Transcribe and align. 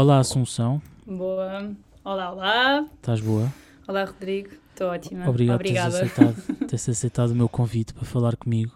Olá, 0.00 0.18
Assunção. 0.18 0.80
Boa. 1.06 1.76
Olá, 2.02 2.32
olá. 2.32 2.86
Estás 2.96 3.20
boa? 3.20 3.52
Olá, 3.86 4.06
Rodrigo. 4.06 4.48
Estou 4.70 4.88
ótima. 4.88 5.28
Obrigado 5.28 5.58
por 5.58 5.66
teres 5.66 5.84
aceitado, 5.84 6.56
teres 6.66 6.88
aceitado 6.88 7.30
o 7.32 7.34
meu 7.34 7.50
convite 7.50 7.92
para 7.92 8.06
falar 8.06 8.34
comigo. 8.34 8.72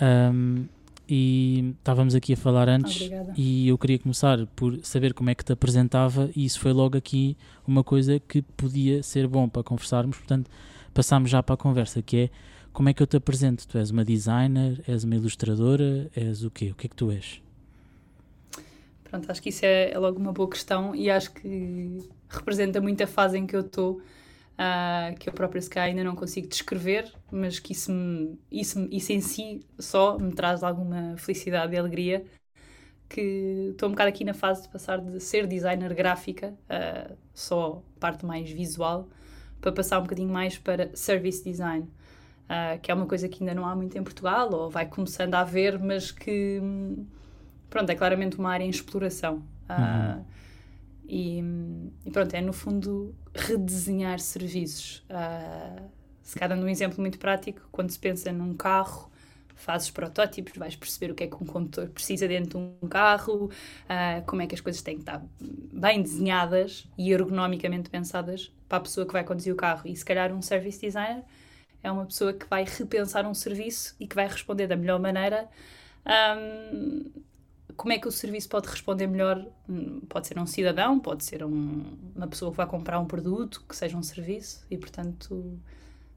Ahm, 0.00 0.64
e 1.06 1.74
estávamos 1.76 2.14
aqui 2.14 2.32
a 2.32 2.36
falar 2.38 2.66
antes 2.66 3.02
Obrigada. 3.02 3.34
e 3.36 3.68
eu 3.68 3.76
queria 3.76 3.98
começar 3.98 4.46
por 4.56 4.78
saber 4.82 5.12
como 5.12 5.28
é 5.28 5.34
que 5.34 5.44
te 5.44 5.52
apresentava 5.52 6.30
e 6.34 6.46
isso 6.46 6.60
foi 6.60 6.72
logo 6.72 6.96
aqui 6.96 7.36
uma 7.68 7.84
coisa 7.84 8.18
que 8.18 8.40
podia 8.40 9.02
ser 9.02 9.26
bom 9.26 9.46
para 9.50 9.62
conversarmos, 9.62 10.16
portanto 10.16 10.50
passámos 10.94 11.28
já 11.28 11.42
para 11.42 11.56
a 11.56 11.58
conversa, 11.58 12.00
que 12.00 12.16
é 12.16 12.30
como 12.72 12.88
é 12.88 12.94
que 12.94 13.02
eu 13.02 13.06
te 13.06 13.18
apresento? 13.18 13.68
Tu 13.68 13.76
és 13.76 13.90
uma 13.90 14.02
designer, 14.02 14.82
és 14.88 15.04
uma 15.04 15.14
ilustradora, 15.14 16.10
és 16.16 16.42
o 16.42 16.50
quê? 16.50 16.70
O 16.70 16.74
que 16.74 16.86
é 16.86 16.88
que 16.88 16.96
tu 16.96 17.10
és? 17.10 17.41
Pronto, 19.12 19.30
acho 19.30 19.42
que 19.42 19.50
isso 19.50 19.64
é, 19.66 19.90
é 19.90 19.98
logo 19.98 20.18
uma 20.18 20.32
boa 20.32 20.48
questão 20.48 20.94
e 20.94 21.10
acho 21.10 21.32
que 21.34 21.98
representa 22.30 22.80
muito 22.80 23.02
a 23.02 23.06
fase 23.06 23.36
em 23.38 23.46
que 23.46 23.54
eu 23.54 23.60
estou, 23.60 24.00
ah, 24.58 25.14
que 25.20 25.28
eu 25.28 25.34
própria 25.34 25.60
se 25.62 25.78
ainda 25.78 26.04
não 26.04 26.16
consigo 26.16 26.48
descrever, 26.48 27.12
mas 27.30 27.58
que 27.58 27.72
isso, 27.72 27.92
me- 27.92 28.38
isso, 28.50 28.88
isso 28.90 29.12
em 29.12 29.20
si 29.20 29.60
só 29.78 30.18
me 30.18 30.32
traz 30.34 30.62
alguma 30.62 31.16
felicidade 31.18 31.74
e 31.74 31.78
alegria. 31.78 32.24
Que 33.08 33.70
estou 33.72 33.88
um 33.88 33.92
bocado 33.92 34.10
aqui 34.10 34.24
na 34.24 34.34
fase 34.34 34.62
de 34.62 34.68
passar 34.70 34.98
de 35.00 35.20
ser 35.20 35.46
designer 35.46 35.94
gráfica, 35.94 36.54
ah, 36.70 37.12
só 37.34 37.82
parte 38.00 38.26
mais 38.26 38.50
visual, 38.50 39.08
para 39.60 39.72
passar 39.72 39.98
um 40.00 40.02
bocadinho 40.04 40.30
mais 40.32 40.58
para 40.58 40.90
service 40.96 41.44
design. 41.44 41.88
ah, 42.48 42.78
que 42.82 42.90
é 42.90 42.94
uma 42.94 43.06
coisa 43.06 43.28
que 43.28 43.42
ainda 43.42 43.54
não 43.54 43.66
há 43.66 43.74
muito 43.76 43.96
em 43.98 44.02
Portugal, 44.04 44.50
ou 44.52 44.70
vai 44.70 44.86
começando 44.88 45.34
a 45.34 45.40
haver, 45.40 45.78
mas 45.78 46.10
que 46.12 46.60
hum, 46.62 47.06
pronto, 47.72 47.88
é 47.88 47.94
claramente 47.94 48.38
uma 48.38 48.50
área 48.52 48.64
em 48.64 48.68
exploração. 48.68 49.42
Ah, 49.66 50.20
e, 51.08 51.42
e 52.04 52.10
pronto, 52.10 52.34
é 52.34 52.40
no 52.42 52.52
fundo 52.52 53.14
redesenhar 53.34 54.18
serviços. 54.20 55.02
Ah, 55.08 55.82
se 56.22 56.38
calhar 56.38 56.54
dando 56.54 56.66
um 56.66 56.68
exemplo 56.68 57.00
muito 57.00 57.18
prático, 57.18 57.66
quando 57.72 57.90
se 57.90 57.98
pensa 57.98 58.30
num 58.30 58.54
carro, 58.54 59.10
fazes 59.54 59.90
protótipos, 59.90 60.52
vais 60.56 60.76
perceber 60.76 61.12
o 61.12 61.14
que 61.14 61.24
é 61.24 61.26
que 61.26 61.34
um 61.34 61.46
condutor 61.46 61.88
precisa 61.88 62.28
dentro 62.28 62.50
de 62.50 62.56
um 62.84 62.88
carro, 62.88 63.50
ah, 63.88 64.22
como 64.26 64.42
é 64.42 64.46
que 64.46 64.54
as 64.54 64.60
coisas 64.60 64.82
têm 64.82 64.96
que 64.96 65.02
estar 65.02 65.24
bem 65.40 66.02
desenhadas 66.02 66.86
e 66.98 67.10
ergonomicamente 67.10 67.88
pensadas 67.88 68.52
para 68.68 68.78
a 68.78 68.80
pessoa 68.82 69.06
que 69.06 69.14
vai 69.14 69.24
conduzir 69.24 69.52
o 69.52 69.56
carro. 69.56 69.88
E 69.88 69.96
se 69.96 70.04
calhar 70.04 70.30
um 70.30 70.42
service 70.42 70.78
designer 70.78 71.24
é 71.82 71.90
uma 71.90 72.04
pessoa 72.04 72.34
que 72.34 72.46
vai 72.48 72.64
repensar 72.64 73.26
um 73.26 73.34
serviço 73.34 73.96
e 73.98 74.06
que 74.06 74.14
vai 74.14 74.28
responder 74.28 74.66
da 74.66 74.76
melhor 74.76 75.00
maneira. 75.00 75.48
ahm, 76.04 77.04
como 77.76 77.92
é 77.92 77.98
que 77.98 78.06
o 78.08 78.12
serviço 78.12 78.48
pode 78.48 78.68
responder 78.68 79.06
melhor? 79.06 79.44
Hum, 79.68 80.00
Pode 80.08 80.26
ser 80.26 80.38
um 80.38 80.46
cidadão, 80.46 80.98
pode 81.00 81.24
ser 81.24 81.44
um- 81.44 81.96
uma 82.14 82.26
pessoa 82.26 82.50
que 82.50 82.56
vai 82.56 82.66
comprar 82.66 82.98
um 83.00 83.06
produto, 83.06 83.62
que 83.68 83.74
seja 83.76 83.96
um 83.96 84.02
serviço, 84.02 84.64
e 84.70 84.76
portanto 84.76 85.58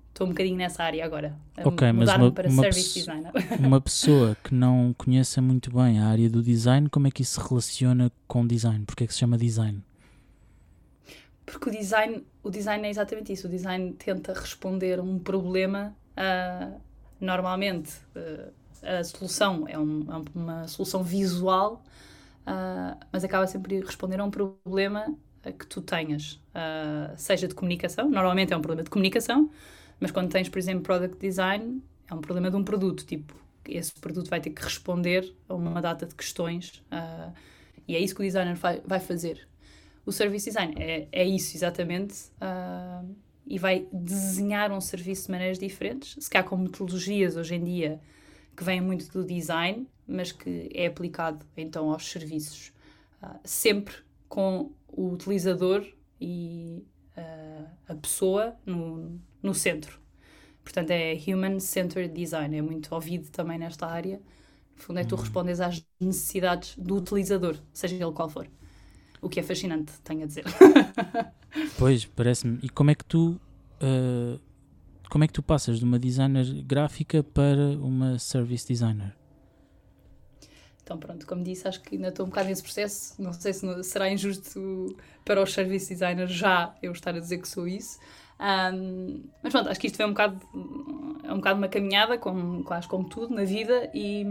estou 0.09 0.28
um 0.28 0.30
bocadinho 0.30 0.56
nessa 0.58 0.84
área 0.84 1.03
agora. 1.03 1.36
Ok, 1.64 1.92
mas 1.92 2.09
uma- 2.16 2.31
para 2.31 2.50
uma 2.50 2.64
service 2.64 2.94
designer. 3.00 3.31
Uma 3.59 3.81
pessoa 3.81 4.36
que 4.44 4.53
não 4.53 4.94
conheça 4.97 5.42
muito 5.42 5.70
bem 5.75 6.00
a 6.00 6.08
área 6.08 6.30
do 6.30 6.42
design, 6.42 6.89
como 6.89 7.08
é 7.08 7.12
que 7.12 7.22
isso 7.22 7.42
se 7.42 7.47
relaciona 7.50 8.12
com 8.28 8.45
design? 8.47 8.86
Porque 8.86 9.03
é 9.03 9.08
que 9.08 9.14
se 9.14 9.19
chama 9.19 9.38
design? 9.38 9.81
Porque 11.45 11.69
o 11.69 11.72
design, 11.72 12.25
o 12.44 12.50
design 12.50 12.88
é 12.88 12.90
exatamente 12.90 13.31
isso. 13.31 13.47
O 13.47 13.50
design 13.50 13.94
tenta 13.94 14.34
responder 14.34 15.00
a 15.00 15.03
um 15.03 15.19
problema. 15.19 15.96
ah, 16.18 16.72
normalmente, 17.19 17.91
ah, 18.16 18.50
a 18.84 19.03
solução 19.03 19.68
é 19.68 19.78
um- 19.78 20.06
é 20.12 20.24
uma 20.36 20.68
solução 20.68 21.03
visual, 21.03 21.84
ah, 22.46 22.97
mas 23.12 23.24
acaba 23.24 23.47
sempre 23.47 23.80
por 23.80 23.86
responder 23.88 24.19
a 24.19 24.24
um 24.25 24.31
problema 24.31 25.16
que 25.59 25.68
tu 25.68 25.81
tenhas, 25.81 26.40
ah, 26.53 27.13
seja 27.18 27.47
de 27.47 27.56
comunicação. 27.56 28.09
Normalmente 28.09 28.53
é 28.53 28.58
um 28.58 28.62
problema 28.62 28.84
de 28.84 28.90
comunicação, 28.90 29.50
mas 30.00 30.12
quando 30.12 30.30
tens, 30.31 30.50
por 30.50 30.58
exemplo, 30.59 30.84
product 30.84 31.18
design, 31.19 31.81
é 32.09 32.13
um 32.13 32.22
problema 32.22 32.50
de 32.50 32.56
um 32.58 32.63
produto. 32.63 33.06
Tipo, 33.06 33.36
esse 33.68 33.94
produto 33.94 34.30
vai 34.30 34.41
ter 34.41 34.52
que 34.52 34.62
responder 34.63 35.34
a 35.50 35.56
uma 35.56 35.81
data 35.81 36.06
de 36.06 36.16
questões, 36.16 36.84
ah, 36.92 37.31
e 37.88 37.96
é 37.96 38.00
isso 38.00 38.16
que 38.16 38.22
o 38.22 38.25
designer 38.25 38.56
vai, 38.56 38.81
fazer 39.00 39.47
o 40.06 40.12
service 40.12 40.46
design 40.47 40.75
é, 40.78 41.07
é 41.12 41.25
isso 41.25 41.56
exatamente 41.57 42.16
e 43.46 43.59
vai 43.59 43.88
desenhar 43.92 44.72
um 44.72 44.81
serviço 44.81 45.25
de 45.25 45.31
maneiras 45.31 45.59
diferentes 45.59 46.16
se 46.24 46.30
calhar 46.30 46.47
com 46.47 46.57
metodologias 46.57 47.36
hoje 47.38 47.56
em 47.56 47.63
dia 47.63 48.00
que 48.56 48.64
vêm 48.64 48.82
muito 48.82 49.12
do 49.12 49.26
design 49.26 49.88
mas 50.08 50.32
que 50.32 50.70
é 50.74 50.88
aplicado 50.88 51.46
então 51.58 51.92
aos 51.92 52.10
serviços. 52.10 52.72
Ah, 53.22 53.40
sempre 53.44 53.96
com 54.28 54.72
o 54.88 55.12
utilizador 55.12 55.86
e 56.20 56.84
ah, 57.18 57.66
a 57.88 57.96
pessoa 57.96 58.56
no, 58.66 59.20
no 59.42 59.54
centro. 59.54 60.00
Portanto 60.64 60.92
é 60.92 61.16
human 61.28 61.60
centered 61.60 62.14
design 62.14 62.56
é 62.56 62.62
muito 62.62 62.94
ouvido 62.94 63.30
também 63.30 63.58
nesta 63.58 63.88
área. 63.88 64.22
No 64.76 64.82
fundo 64.82 65.00
é 65.00 65.04
tu 65.04 65.16
respondes 65.16 65.62
às 65.62 65.86
necessidades 66.00 66.76
do 66.78 66.98
utilizador 66.98 67.58
seja 67.74 67.96
ele 67.96 68.12
qual 68.12 68.30
for. 68.30 68.48
O 69.22 69.30
que 69.30 69.40
é 69.40 69.44
fascinante, 69.44 69.94
tenho 70.04 70.24
a 70.24 70.26
dizer. 70.26 70.46
Pois, 71.80 72.06
parece-me. 72.06 72.60
E 72.62 72.68
como 72.68 72.92
é 72.92 72.96
que 72.96 73.06
tu 73.06 73.40
ah, 73.80 74.38
como 75.10 75.24
é 75.24 75.28
que 75.28 75.34
tu 75.34 75.44
passas 75.44 75.80
de 75.80 75.86
uma 75.86 75.98
designer 76.00 76.46
gráfica 76.64 77.24
para 77.24 77.78
uma 77.80 78.18
service 78.20 78.68
designer? 78.68 79.14
Então, 80.84 80.98
pronto, 81.00 81.26
como 81.26 81.44
disse, 81.44 81.68
acho 81.68 81.82
que 81.82 81.96
ainda 81.96 82.10
estou 82.10 82.26
um 82.26 82.30
bocado 82.30 82.48
nesse 82.48 82.62
processo. 82.62 83.20
Não 83.22 83.34
sei 83.34 83.54
se 83.54 83.66
não- 83.66 83.82
será 83.82 84.08
injusto 84.10 84.96
para 85.26 85.42
os 85.42 85.52
service 85.52 85.90
designers 85.92 86.32
já 86.32 86.76
eu 86.82 86.92
estar 86.92 87.16
a 87.16 87.20
dizer 87.20 87.40
que 87.40 87.48
sou 87.48 87.68
isso. 87.68 88.00
Ahm, 88.38 89.24
mas 89.42 89.52
pronto, 89.52 89.70
acho 89.70 89.80
que 89.80 89.88
isto 89.88 89.96
foi 89.96 90.06
um 90.06 90.10
bocado, 90.10 90.40
é 91.24 91.34
um 91.34 91.38
bocado 91.38 91.58
uma 91.58 91.68
caminhada, 91.68 92.18
como, 92.20 92.64
quase 92.64 92.88
como 92.88 93.06
tudo 93.10 93.34
na 93.34 93.44
vida, 93.46 93.90
e, 93.96 94.24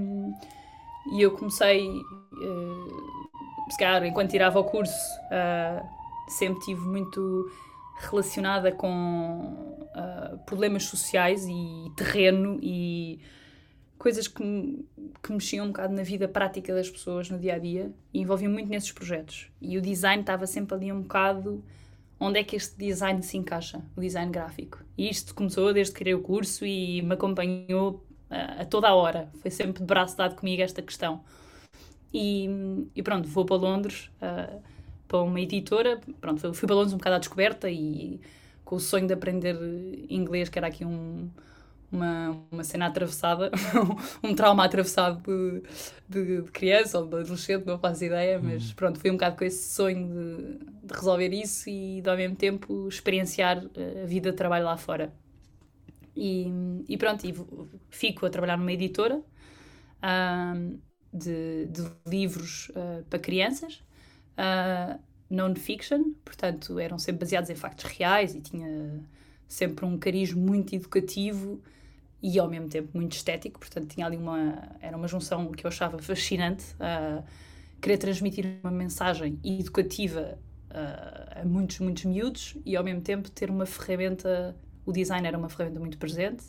e 1.12 1.22
eu 1.22 1.32
comecei, 1.32 1.88
eh, 1.88 3.70
se 3.70 3.78
calhar, 3.78 4.04
enquanto 4.04 4.30
tirava 4.30 4.60
o 4.60 4.64
curso, 4.64 4.94
ah, 5.32 5.82
sempre 6.28 6.60
tive 6.64 6.82
muito 6.82 7.50
relacionada 7.96 8.72
com 8.72 9.88
ah, 9.94 10.36
problemas 10.46 10.84
sociais 10.84 11.46
e 11.46 11.92
terreno 11.96 12.58
e 12.62 13.20
coisas 13.96 14.28
que, 14.28 14.84
que 15.22 15.32
mexiam 15.32 15.66
um 15.66 15.68
bocado 15.68 15.94
na 15.94 16.02
vida 16.02 16.28
prática 16.28 16.74
das 16.74 16.90
pessoas 16.90 17.30
no 17.30 17.38
dia 17.38 17.54
a 17.54 17.58
dia 17.58 17.92
e 18.12 18.24
muito 18.26 18.68
nesses 18.68 18.92
projetos. 18.92 19.50
E 19.60 19.78
o 19.78 19.82
design 19.82 20.20
estava 20.20 20.46
sempre 20.46 20.74
ali 20.74 20.92
um 20.92 21.02
bocado 21.02 21.64
onde 22.18 22.38
é 22.38 22.44
que 22.44 22.56
este 22.56 22.76
design 22.76 23.22
se 23.22 23.36
encaixa, 23.36 23.82
o 23.96 24.00
design 24.00 24.30
gráfico. 24.30 24.78
E 24.96 25.08
isto 25.08 25.34
começou 25.34 25.72
desde 25.72 25.92
que 25.92 26.00
criei 26.00 26.14
o 26.14 26.22
curso 26.22 26.64
e 26.64 27.02
me 27.02 27.14
acompanhou 27.14 28.04
ah, 28.30 28.62
a 28.62 28.64
toda 28.64 28.88
a 28.88 28.94
hora. 28.94 29.30
Foi 29.40 29.50
sempre 29.50 29.80
de 29.80 29.86
braço 29.86 30.16
dado 30.16 30.34
comigo 30.34 30.62
esta 30.62 30.82
questão. 30.82 31.22
E, 32.12 32.48
e 32.94 33.02
pronto, 33.02 33.28
vou 33.28 33.44
para 33.44 33.56
Londres, 33.56 34.10
ah, 34.20 34.58
para 35.08 35.20
uma 35.22 35.40
editora. 35.40 36.00
Pronto, 36.20 36.54
fui- 36.54 36.66
para 36.66 36.76
Londres 36.76 36.92
um 36.94 36.98
bocado 36.98 37.16
à 37.16 37.18
descoberta 37.18 37.70
e 37.70 38.20
com 38.64 38.76
o 38.76 38.80
sonho 38.80 39.06
de 39.06 39.12
aprender 39.14 39.56
inglês, 40.08 40.48
que 40.48 40.58
era 40.58 40.68
aqui 40.68 40.84
um, 40.84 41.30
uma, 41.92 42.46
uma 42.50 42.64
cena 42.64 42.86
atravessada, 42.86 43.50
um 44.22 44.34
trauma 44.34 44.64
atravessado 44.64 45.22
de, 45.22 45.62
de, 46.08 46.42
de 46.42 46.50
criança 46.50 46.98
ou 46.98 47.06
de 47.06 47.16
adolescente, 47.16 47.66
não 47.66 47.78
faço 47.78 48.04
ideia, 48.04 48.40
mas 48.40 48.72
pronto, 48.72 48.98
fui 49.00 49.10
um 49.10 49.14
bocado 49.14 49.36
com 49.36 49.44
esse 49.44 49.74
sonho 49.74 50.08
de, 50.08 50.58
de 50.88 50.94
resolver 50.94 51.28
isso 51.32 51.68
e 51.70 52.00
de, 52.02 52.10
ao 52.10 52.16
mesmo 52.16 52.36
tempo 52.36 52.88
experienciar 52.88 53.64
eh, 53.76 54.02
a 54.04 54.06
vida 54.06 54.30
de 54.30 54.36
trabalho 54.36 54.64
lá 54.64 54.76
fora. 54.76 55.12
E, 56.16 56.46
e 56.88 56.96
pronto, 56.96 57.26
e 57.26 57.34
fico 57.90 58.24
a 58.26 58.30
trabalhar 58.30 58.56
numa 58.56 58.72
editora 58.72 59.20
ahm, 60.02 60.78
de, 61.12 61.66
de 61.66 61.82
livros 62.06 62.70
ah, 62.76 63.02
para 63.10 63.18
crianças, 63.18 63.82
ah, 64.36 64.98
non-fiction, 65.30 66.12
portanto 66.24 66.78
eram 66.78 66.98
sempre 66.98 67.20
baseados 67.20 67.50
em 67.50 67.54
factos 67.54 67.84
reais 67.84 68.34
e 68.34 68.40
tinha 68.40 69.00
sempre 69.48 69.84
um 69.84 69.98
cariz 69.98 70.32
muito 70.32 70.74
educativo 70.74 71.60
e 72.22 72.38
ao 72.38 72.48
mesmo 72.48 72.68
tempo 72.68 72.90
muito 72.94 73.12
estético, 73.12 73.58
portanto 73.58 73.88
tinha 73.88 74.06
ali 74.06 74.16
uma 74.16 74.76
era 74.80 74.96
uma 74.96 75.08
junção 75.08 75.50
que 75.52 75.64
eu 75.64 75.68
achava 75.68 75.98
fascinante, 75.98 76.64
ah, 76.80 77.22
querer 77.80 77.98
transmitir 77.98 78.58
uma 78.62 78.70
mensagem 78.70 79.38
educativa 79.44 80.38
ah, 80.70 81.40
a 81.42 81.44
muitos, 81.44 81.78
muitos 81.80 82.04
miúdos 82.04 82.56
e 82.64 82.76
ao 82.76 82.84
mesmo 82.84 83.00
tempo 83.00 83.30
ter 83.30 83.50
uma 83.50 83.66
ferramenta, 83.66 84.56
o 84.86 84.92
design 84.92 85.26
era 85.26 85.36
uma 85.38 85.48
ferramenta 85.48 85.80
muito 85.80 85.98
presente, 85.98 86.44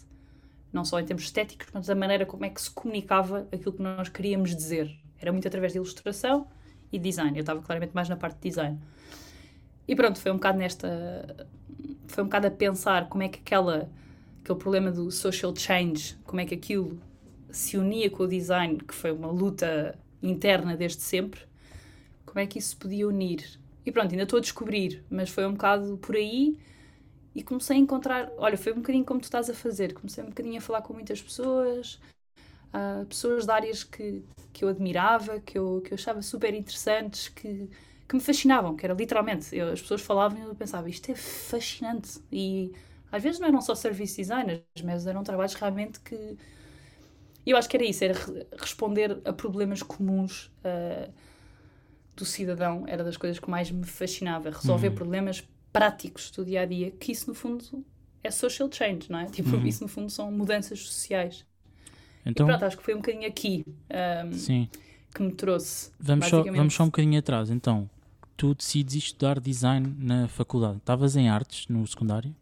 não 0.72 0.84
só 0.84 1.00
em 1.00 1.06
termos 1.06 1.24
estéticos, 1.24 1.68
mas 1.74 1.88
da 1.88 1.96
maneira 1.96 2.26
como 2.26 2.46
é 2.46 2.50
que 2.50 2.62
se 2.62 2.70
comunicava 2.70 3.48
aquilo 3.52 3.74
que 3.74 3.82
nós 3.82 4.10
queríamos 4.10 4.56
dizer. 4.56 4.94
Era 5.18 5.32
muito 5.32 5.48
através 5.48 5.72
de 5.72 5.78
ilustração 5.78 6.48
e 6.92 7.00
design. 7.00 7.38
Eu 7.38 7.42
estava 7.42 7.62
claramente 7.62 7.94
mais 7.94 8.10
na 8.10 8.16
parte 8.16 8.36
de 8.38 8.50
design. 8.50 8.80
E 9.88 9.96
pronto, 9.96 10.20
foi 10.20 10.32
um 10.32 10.36
bocado 10.36 10.58
nesta. 10.58 11.48
Foi 12.08 12.24
um 12.24 12.28
bocado 12.28 12.48
a 12.48 12.52
pensar 12.52 13.10
como 13.10 13.24
é 13.24 13.30
que 13.30 13.40
aquela, 13.40 13.90
aquele 14.44 14.60
problema 14.60 14.92
do 14.92 15.12
social 15.12 15.54
change, 15.56 16.16
como 16.26 16.42
é 16.42 16.46
que 16.46 16.56
aquilo 16.56 17.00
se 17.50 17.78
unia 17.78 18.10
com 18.10 18.24
o 18.24 18.28
design, 18.28 18.78
que 18.78 18.94
foi 18.94 19.12
uma 19.12 19.30
luta 19.32 19.98
interna 20.22 20.76
desde 20.76 21.02
sempre, 21.02 21.42
como 22.26 22.40
é 22.40 22.48
que 22.48 22.60
isso 22.60 22.70
se 22.70 22.76
podia 22.76 23.08
unir. 23.08 23.60
E 23.86 23.92
pronto, 23.92 24.12
ainda 24.12 24.24
estou 24.24 24.38
a 24.38 24.42
descobrir, 24.42 25.04
mas 25.10 25.30
foi 25.30 25.46
um 25.46 25.54
bocado 25.54 25.98
por 26.00 26.16
aí 26.16 26.58
e 27.36 27.44
comecei 27.44 27.78
a 27.78 27.80
encontrar. 27.80 28.32
Olha, 28.38 28.58
foi 28.58 28.74
um 28.74 28.78
bocadinho 28.78 29.06
como 29.06 29.20
tu 29.20 29.26
estás 29.26 29.50
a 29.50 29.54
fazer. 29.54 29.94
Comecei 29.94 30.24
um 30.24 30.28
bocadinho 30.30 30.58
a 30.58 30.62
falar 30.62 30.82
com 30.82 30.94
muitas 30.94 31.22
pessoas, 31.22 32.00
uh, 32.76 33.06
pessoas 33.06 33.46
de 33.46 33.52
áreas 33.52 33.84
que, 33.84 34.24
que 34.52 34.66
eu 34.66 34.70
admirava, 34.70 35.40
que 35.40 35.58
eu, 35.58 35.82
que 35.82 35.94
eu 35.94 35.96
achava 35.96 36.22
super 36.22 36.54
interessantes, 36.54 37.30
que, 37.30 37.70
que 38.08 38.16
me 38.16 38.22
fascinavam, 38.22 38.76
que 38.76 38.86
era 38.86 38.94
literalmente. 38.94 39.56
Eu, 39.56 39.72
as 39.72 39.82
pessoas 39.82 40.02
falavam 40.02 40.40
e 40.40 40.42
eu 40.42 40.56
pensava, 40.56 40.90
isto 40.90 41.12
é 41.12 41.16
fascinante. 41.16 42.20
E 42.32 42.74
às 43.12 43.24
vezes 43.24 43.40
não 43.40 43.48
eram 43.48 43.62
só 43.62 43.74
service 43.74 44.18
designers, 44.18 44.62
mas 44.84 45.08
eram 45.08 45.24
trabalhos 45.24 45.54
realmente 45.54 46.00
que. 46.02 46.38
Eu 47.46 47.56
acho 47.58 47.70
que 47.70 47.78
era 47.78 47.86
isso, 47.86 48.04
era 48.04 48.16
responder 48.60 49.22
a 49.24 49.32
problemas 49.32 49.84
comuns. 49.84 50.52
Uh, 50.64 51.12
do 52.16 52.26
cidadão 52.26 52.86
era 52.88 53.04
das 53.04 53.18
coisas 53.18 53.40
que 53.40 53.50
mais 53.50 53.70
me 53.70 53.86
fascinava. 53.86 54.50
Resolver 54.50 54.90
uhum. 54.90 54.96
problemas 54.96 55.48
práticos 55.72 56.32
do 56.32 56.46
dia 56.46 56.62
a 56.62 56.66
dia, 56.66 56.92
que 56.92 57.12
isso 57.12 57.28
no 57.28 57.36
fundo 57.36 57.86
é 58.24 58.32
social 58.32 58.70
change, 58.72 59.12
não 59.12 59.20
é? 59.20 59.26
Tipo, 59.26 59.58
uhum. 59.58 59.66
isso 59.66 59.84
no 59.84 59.88
fundo 59.88 60.10
são 60.10 60.32
mudanças 60.32 60.80
sociais. 60.80 61.46
Então, 62.26 62.46
e 62.46 62.50
pronto, 62.50 62.66
acho 62.66 62.78
que 62.78 62.84
foi 62.84 62.94
um 62.94 62.98
bocadinho 62.98 63.28
aqui 63.28 63.66
um, 63.68 64.68
que 65.14 65.24
me 65.24 65.32
trouxe. 65.32 65.92
Vamos 66.00 66.28
só, 66.28 66.44
vamos 66.44 66.74
só 66.74 66.84
um 66.84 66.88
bocadinho 66.88 67.20
atrás. 67.20 67.50
Então, 67.50 67.90
tu 68.36 68.54
decides 68.54 68.96
estudar 68.96 69.40
design 69.40 69.96
na 70.00 70.28
faculdade. 70.28 70.78
Estavas 70.78 71.16
em 71.16 71.30
artes 71.30 71.68
no 71.68 71.86
secundário? 71.88 72.36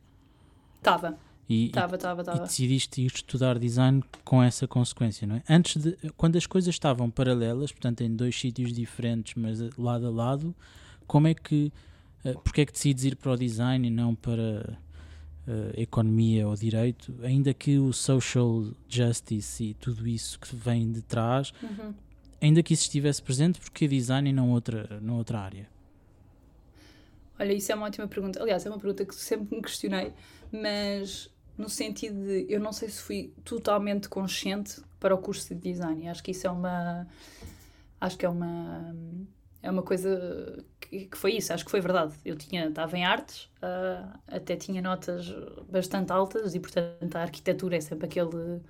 Estava. 0.79 1.17
Estava, 1.49 1.95
estava, 1.95 2.21
estava. 2.21 2.37
E 2.39 2.41
decidiste 2.41 3.01
ir 3.01 3.11
estudar 3.13 3.59
design 3.59 4.03
com 4.23 4.41
essa 4.41 4.67
consequência, 4.67 5.27
não 5.27 5.35
é? 5.35 5.43
Antes 5.47 5.81
de, 5.81 5.97
quando 6.15 6.37
as 6.37 6.47
coisas 6.47 6.73
estavam 6.73 7.11
paralelas, 7.11 7.71
portanto 7.71 8.01
em 8.01 8.15
dois 8.15 8.39
sítios 8.39 8.73
diferentes, 8.73 9.35
mas 9.35 9.59
lado 9.77 10.07
a 10.07 10.09
lado, 10.09 10.55
como 11.05 11.27
é 11.27 11.33
que, 11.33 11.71
uh, 12.25 12.39
porque 12.39 12.61
é 12.61 12.65
que 12.65 12.71
decides 12.71 13.03
ir 13.03 13.15
para 13.17 13.31
o 13.31 13.37
design 13.37 13.87
e 13.87 13.91
não 13.91 14.15
para 14.15 14.77
uh, 15.47 15.79
economia 15.79 16.47
ou 16.47 16.55
direito, 16.55 17.13
ainda 17.23 17.53
que 17.53 17.77
o 17.77 17.91
social 17.93 18.65
justice 18.87 19.63
e 19.63 19.73
tudo 19.73 20.07
isso 20.07 20.39
que 20.39 20.55
vem 20.55 20.91
de 20.91 21.01
trás, 21.01 21.53
uhum. 21.61 21.93
ainda 22.41 22.63
que 22.63 22.73
isso 22.73 22.83
estivesse 22.83 23.21
presente, 23.21 23.59
porque 23.59 23.87
design 23.87 24.29
e 24.29 24.33
não 24.33 24.51
outra, 24.51 24.99
não 25.01 25.17
outra 25.17 25.39
área? 25.39 25.69
Olha, 27.39 27.53
isso 27.53 27.71
é 27.71 27.75
uma 27.75 27.87
ótima 27.87 28.07
pergunta. 28.07 28.41
Aliás, 28.41 28.65
é 28.65 28.69
uma 28.69 28.77
pergunta 28.77 29.05
que 29.05 29.15
sempre 29.15 29.55
me 29.55 29.61
questionei, 29.61 30.13
mas 30.51 31.29
no 31.57 31.69
sentido 31.69 32.25
de 32.25 32.45
eu 32.49 32.59
não 32.59 32.71
sei 32.71 32.89
se 32.89 33.01
fui 33.01 33.33
totalmente 33.43 34.07
consciente 34.07 34.81
para 34.99 35.13
o 35.13 35.17
curso 35.17 35.53
de 35.53 35.59
design. 35.59 36.07
Acho 36.07 36.23
que 36.23 36.31
isso 36.31 36.47
é 36.47 36.51
uma 36.51 37.07
acho 37.99 38.17
que 38.17 38.25
é 38.25 38.29
uma 38.29 38.95
é 39.63 39.71
uma 39.71 39.81
coisa 39.81 40.63
que, 40.79 41.07
que 41.07 41.17
foi 41.17 41.33
isso, 41.37 41.51
acho 41.51 41.65
que 41.65 41.71
foi 41.71 41.81
verdade. 41.81 42.13
Eu 42.23 42.35
tinha 42.35 42.67
estava 42.67 42.95
em 42.95 43.03
artes, 43.03 43.45
uh, 43.57 44.19
até 44.27 44.55
tinha 44.55 44.81
notas 44.81 45.33
bastante 45.69 46.11
altas 46.11 46.53
e 46.53 46.59
portanto 46.59 47.15
a 47.15 47.21
arquitetura 47.21 47.77
é 47.77 47.81
sempre 47.81 48.05
aquele 48.05 48.61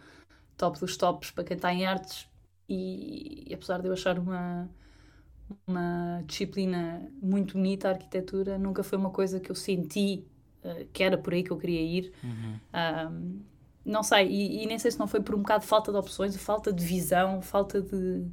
top 0.55 0.79
dos 0.79 0.95
tops 0.95 1.31
para 1.31 1.43
quem 1.43 1.57
está 1.57 1.73
em 1.73 1.85
artes 1.85 2.29
e, 2.69 3.43
e 3.49 3.53
apesar 3.53 3.81
de 3.81 3.87
eu 3.87 3.93
achar 3.93 4.17
uma 4.17 4.69
uma 5.67 6.23
disciplina 6.25 7.07
muito 7.21 7.53
bonita 7.53 7.89
a 7.89 7.91
arquitetura, 7.91 8.57
nunca 8.57 8.81
foi 8.81 8.97
uma 8.97 9.11
coisa 9.11 9.39
que 9.39 9.51
eu 9.51 9.55
senti 9.55 10.25
eh, 10.63 10.87
que 10.93 11.03
era 11.03 11.17
por 11.17 11.33
aí 11.33 11.43
que 11.43 11.51
eu 11.51 11.57
queria 11.57 11.81
ir. 11.81 12.13
Uhum. 12.23 12.59
Um, 12.73 13.41
não 13.85 14.01
sei, 14.01 14.27
e, 14.29 14.63
e, 14.63 14.65
nem 14.65 14.79
sei 14.79 14.91
se 14.91 14.99
não 14.99 15.07
foi 15.07 15.21
por 15.21 15.35
um 15.35 15.39
bocado 15.39 15.61
de 15.61 15.67
falta 15.67 15.91
de 15.91 15.97
opções, 15.97 16.35
falta 16.37 16.71
de 16.71 16.83
visão, 16.83 17.41
falta 17.41 17.81
de. 17.81 18.25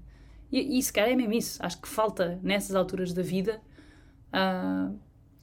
E, 0.50 0.78
e 0.78 0.82
se 0.82 0.92
calhar 0.92 1.10
é 1.10 1.16
mesmo 1.16 1.32
isso. 1.32 1.64
Acho 1.64 1.80
que 1.80 1.88
falta, 1.88 2.38
nessas 2.42 2.74
alturas 2.74 3.12
da 3.12 3.22
vida, 3.22 3.60
uh, 4.28 4.98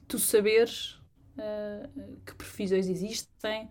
tu 0.06 0.18
saberes 0.18 0.94
uh, 1.36 1.88
que 2.24 2.34
profissões 2.34 2.88
existem, 2.88 3.68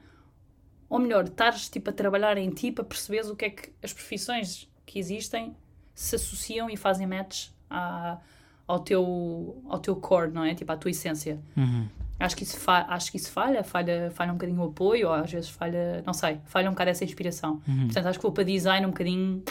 ou 0.90 1.00
melhor, 1.00 1.26
estares 1.26 1.70
tipo, 1.70 1.90
a 1.90 1.94
trabalhar 1.94 2.38
em 2.38 2.50
ti 2.50 2.72
para 2.72 2.84
perceberes 2.84 3.30
o 3.30 3.36
que 3.36 3.46
é 3.46 3.50
que 3.50 3.72
as 3.84 3.94
profissões 3.94 4.72
que 4.86 5.00
existem 5.00 5.56
se 5.94 6.16
associam 6.16 6.70
e 6.70 6.78
fazem 6.78 7.06
match 7.06 7.50
à, 7.70 8.20
ao, 8.68 8.80
teu, 8.80 9.62
ao 9.68 9.80
teu 9.80 9.96
core, 9.96 10.32
não 10.32 10.44
é? 10.44 10.54
Tipo, 10.56 10.72
à 10.72 10.78
tua 10.78 10.92
essência. 10.92 11.40
Uhum. 11.56 11.88
Acho 12.20 12.36
que 12.36 12.44
isso, 12.44 12.58
acho 12.68 13.12
que 13.12 13.18
isso 13.18 13.32
falha, 13.32 13.64
falha, 13.64 14.10
falha 14.12 14.32
um 14.32 14.36
bocadinho 14.36 14.62
o 14.62 14.66
apoio, 14.66 15.08
ou 15.08 15.14
às 15.14 15.32
vezes 15.32 15.50
falha, 15.50 16.02
não 16.06 16.14
sei, 16.14 16.40
falha 16.46 16.68
um 16.68 16.74
bocado 16.74 16.90
essa 16.90 17.04
inspiração. 17.04 17.62
Uhum. 17.68 17.86
Portanto, 17.86 18.08
acho 18.08 18.18
que 18.18 18.24
vou 18.24 18.32
para 18.32 18.44
design 18.44 18.86
um 18.88 18.90
bocadinho, 18.90 19.44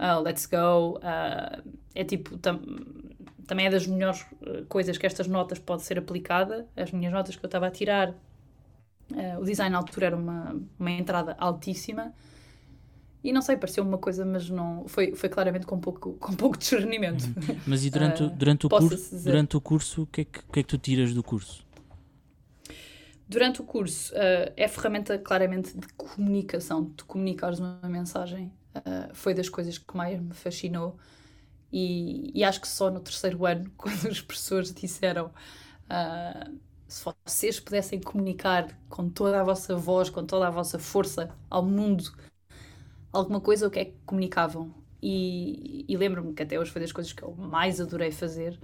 uh, 0.00 0.20
let's 0.22 0.46
go. 0.46 0.98
Uh, 0.98 1.62
é 1.94 2.04
tipo, 2.04 2.38
tam 2.38 2.60
também 3.46 3.66
é 3.66 3.70
das 3.70 3.84
melhores 3.84 4.22
uh, 4.42 4.64
coisas 4.68 4.96
que 4.96 5.04
estas 5.04 5.26
notas 5.26 5.58
pode 5.58 5.82
ser 5.82 5.98
aplicada. 5.98 6.68
As 6.76 6.92
minhas 6.92 7.12
notas 7.12 7.34
que 7.34 7.44
eu 7.44 7.48
estava 7.48 7.66
a 7.66 7.70
tirar, 7.70 8.10
uh, 8.10 9.40
o 9.40 9.44
design 9.44 9.72
na 9.72 9.78
altura 9.78 10.06
era 10.06 10.16
uma, 10.16 10.56
uma 10.78 10.90
entrada 10.92 11.34
altíssima. 11.36 12.14
E 13.24 13.32
não 13.32 13.42
sei, 13.42 13.56
pareceu 13.56 13.84
uma 13.84 13.98
coisa, 13.98 14.24
mas 14.24 14.48
não 14.48 14.86
foi, 14.86 15.16
foi 15.16 15.28
claramente 15.28 15.66
com 15.66 15.80
pouco, 15.80 16.12
com 16.14 16.32
pouco 16.32 16.56
discernimento. 16.56 17.24
Uhum. 17.24 17.60
Mas 17.66 17.84
e 17.84 17.90
durante, 17.90 18.26
durante, 18.30 18.66
o 18.66 18.68
curso, 18.68 19.24
durante 19.24 19.56
o 19.56 19.60
curso, 19.60 20.02
o 20.02 20.06
que, 20.06 20.20
é 20.20 20.24
que, 20.24 20.38
que, 20.40 20.60
é 20.60 20.62
que 20.62 20.68
tu 20.68 20.78
tiras 20.78 21.12
do 21.12 21.22
curso? 21.22 21.66
Durante 23.28 23.60
o 23.60 23.64
curso, 23.64 24.14
uh, 24.14 24.52
é 24.56 24.68
ferramenta 24.68 25.18
claramente 25.18 25.76
de 25.76 25.88
comunicação, 25.94 26.84
de 26.96 27.02
comunicares 27.02 27.58
uma 27.58 27.80
mensagem. 27.88 28.52
Uh, 28.74 29.14
foi 29.14 29.34
das 29.34 29.48
coisas 29.48 29.78
que 29.78 29.96
mais 29.96 30.20
me 30.20 30.34
fascinou. 30.34 30.96
E, 31.72 32.30
e, 32.34 32.44
acho 32.44 32.60
que 32.60 32.68
só 32.68 32.90
no 32.90 33.00
terceiro 33.00 33.44
ano, 33.46 33.70
quando 33.76 34.04
os 34.06 34.20
professores 34.20 34.72
disseram 34.72 35.26
uh, 35.26 36.58
se 36.86 37.04
vocês 37.24 37.60
pudessem 37.60 38.00
comunicar 38.00 38.76
com 38.88 39.08
toda 39.08 39.40
a 39.40 39.44
vossa 39.44 39.76
voz, 39.76 40.10
com 40.10 40.24
toda 40.24 40.48
a 40.48 40.50
vossa 40.50 40.78
força 40.78 41.30
ao 41.48 41.64
mundo 41.64 42.12
alguma 43.12 43.40
coisa, 43.40 43.66
o 43.66 43.70
que 43.70 43.78
é 43.78 43.84
que 43.86 43.96
comunicavam. 44.06 44.74
E, 45.02 45.84
e 45.88 45.96
lembro-me 45.96 46.34
que 46.34 46.42
até 46.42 46.58
hoje 46.58 46.70
foi 46.70 46.80
das 46.80 46.92
coisas 46.92 47.12
que 47.12 47.22
eu 47.22 47.34
mais 47.34 47.80
adorei 47.80 48.10
fazer. 48.10 48.58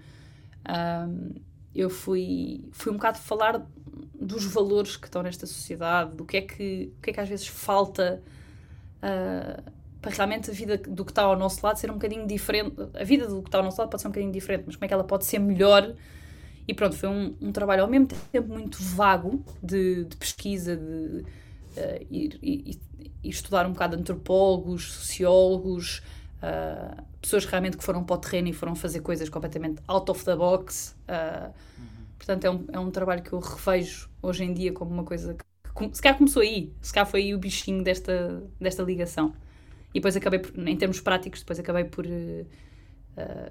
eu 1.75 1.91
fui, 1.91 2.69
fui 2.73 2.93
um 2.93 2.97
bocado 2.97 3.19
falar 3.19 3.67
dos 4.15 4.45
valores 4.45 4.97
que 4.97 5.07
estão 5.07 5.23
nesta 5.23 5.47
sociedade, 5.47 6.15
do 6.15 6.25
que 6.25 6.37
é 6.39 6.43
que, 6.43 6.93
o 6.99 7.03
que, 7.03 7.11
é 7.11 7.13
que 7.13 7.21
às 7.21 7.29
vezes 7.29 7.47
falta 7.47 8.23
uh, 8.99 9.73
para 10.07 10.17
realmente 10.17 10.51
a 10.51 10.55
vida 10.55 10.79
do 10.79 11.05
que 11.05 11.11
está 11.11 11.23
ao 11.23 11.37
nosso 11.37 11.65
lado 11.65 11.79
ser 11.79 11.91
um 11.91 11.95
bocadinho 11.95 12.27
diferente. 12.27 12.75
A 12.95 13.05
vida 13.05 13.27
do 13.27 13.43
que 13.43 13.49
está 13.49 13.59
ao 13.59 13.65
nosso 13.65 13.81
lado 13.81 13.91
pode 13.91 14.03
ser 14.03 14.09
um 14.09 14.11
bocadinho 14.11 14.33
diferente, 14.33 14.65
mas 14.67 14.77
como 14.77 14.85
é 14.85 14.89
que 14.89 14.95
ela 14.95 15.05
pode 15.05 15.25
ser 15.25 15.39
melhor? 15.39 15.95
E 16.69 16.75
pronto, 16.75 16.97
foi 16.97 17.09
um, 17.09 17.37
um 17.41 17.53
trabalho 17.53 17.83
ao 17.83 17.89
mesmo 17.89 18.09
tempo 18.31 18.49
muito 18.49 18.83
vago 18.83 19.45
de, 19.63 20.05
de 20.05 20.17
pesquisa, 20.17 20.77
de 20.77 20.83
uh, 20.83 22.07
ir, 22.11 22.39
ir, 22.43 22.71
ir, 22.71 22.81
estudar 23.25 23.67
um 23.67 23.73
bocado 23.73 23.97
antropólogos, 23.97 24.93
sociólogos, 24.93 26.03
uh, 26.39 27.03
pessoas 27.21 27.45
realmente 27.45 27.77
que 27.77 27.85
foram 27.85 28.05
para 28.05 28.15
o 28.15 28.19
terreno 28.19 28.49
e 28.49 28.53
foram 28.53 28.75
fazer 28.75 29.01
coisas 29.01 29.29
completamente 29.29 29.81
out 29.87 30.11
of 30.11 30.25
the 30.25 30.37
box. 30.37 30.97
Uh, 31.09 31.53
Portanto, 32.19 32.45
é 32.45 32.51
um, 32.51 32.65
é 32.73 32.79
um 32.79 32.91
trabalho 32.91 33.23
que 33.23 33.33
eu 33.33 33.39
revejo 33.39 34.09
hoje 34.23 34.43
em 34.45 34.53
dia 34.53 34.73
como 34.73 34.91
uma 34.91 35.05
coisa 35.05 35.35
que 35.35 35.45
se 35.95 36.01
calhar 36.01 36.17
começou 36.17 36.43
aí, 36.43 36.73
se 36.81 36.93
calhar 36.93 37.07
foi 37.07 37.21
aí 37.21 37.35
o 37.35 37.39
bichinho 37.39 37.85
desta, 37.85 38.43
desta 38.59 38.83
ligação. 38.83 39.35
E 39.97 39.99
depois 39.99 40.15
acabei, 40.17 40.39
por, 40.39 40.69
em 40.69 40.77
termos 40.77 41.01
práticos, 41.01 41.41
depois 41.41 41.59
acabei 41.59 41.85
por 41.85 42.05
uh, 42.05 42.47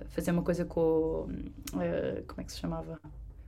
fazer 0.09 0.31
uma 0.31 0.43
coisa 0.43 0.63
com. 0.63 1.27
Uh, 1.73 2.23
como 2.27 2.41
é 2.41 2.43
que 2.43 2.51
se 2.51 2.59
chamava? 2.59 2.99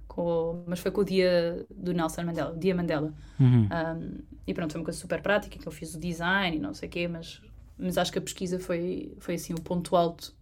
Com, 0.08 0.64
mas 0.66 0.80
foi 0.80 0.90
com 0.90 1.02
o 1.02 1.06
dia 1.06 1.64
do 1.70 1.94
Nelson 1.94 2.24
Mandela, 2.24 2.54
o 2.54 2.58
dia 2.58 2.74
Mandela. 2.74 3.14
Uhum. 3.40 3.66
Um, 3.66 4.20
e 4.48 4.54
pronto, 4.54 4.72
foi 4.72 4.82
uma 4.82 4.86
coisa 4.86 5.00
super 5.00 5.22
prática, 5.22 5.60
que 5.60 5.68
eu 5.68 5.72
fiz 5.72 5.94
o 5.94 6.00
design 6.00 6.58
e 6.58 6.60
não 6.60 6.74
sei 6.74 6.90
o 6.90 6.92
quê, 6.92 7.08
mas, 7.08 7.40
mas 7.78 8.00
acho 8.00 8.12
que 8.12 8.18
a 8.18 8.22
pesquisa 8.22 8.58
foi, 8.60 9.14
foi 9.20 9.36
assim 9.36 9.54
o 9.54 9.62
ponto 9.62 9.96
alto 9.96 10.36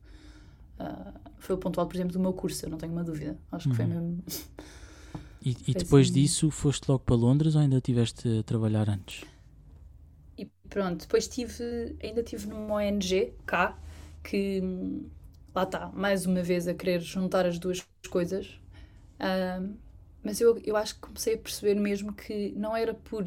Uh, 0.80 1.20
foi 1.38 1.56
o 1.56 1.58
ponto 1.58 1.80
alto, 1.80 1.90
por 1.90 1.96
exemplo, 1.96 2.14
do 2.14 2.20
meu 2.20 2.34
curso, 2.34 2.66
eu 2.66 2.70
não 2.70 2.78
tenho 2.78 2.92
uma 2.92 3.04
dúvida. 3.04 3.38
Acho 3.52 3.70
que 3.70 3.76
foi 3.76 3.86
uhum. 3.86 3.92
mesmo. 3.92 4.24
E, 5.42 5.56
e 5.72 5.74
depois 5.74 6.08
assim... 6.08 6.22
disso 6.22 6.52
foste 6.52 6.88
logo 6.90 7.04
para 7.04 7.16
Londres 7.16 7.56
ou 7.56 7.62
ainda 7.62 7.78
estiveste 7.78 8.40
a 8.40 8.44
trabalhar 8.44 8.90
antes? 8.90 9.24
Pronto, 10.76 11.04
depois 11.04 11.26
tive, 11.26 11.96
ainda 12.04 12.22
tive 12.22 12.48
numa 12.48 12.76
ONG 12.76 13.34
cá, 13.46 13.80
que 14.22 14.62
lá 15.56 15.64
está, 15.64 15.90
mais 15.94 16.26
uma 16.26 16.44
vez 16.44 16.68
a 16.68 16.74
querer 16.74 17.00
juntar 17.00 17.46
as 17.46 17.58
duas 17.58 17.82
coisas. 18.10 18.60
Mas 20.22 20.42
eu, 20.42 20.58
eu 20.66 20.76
acho 20.76 20.96
que 20.96 21.00
comecei 21.00 21.36
a 21.36 21.38
perceber 21.38 21.76
mesmo 21.76 22.12
que 22.12 22.52
não 22.58 22.76
era 22.76 22.94
por 22.94 23.24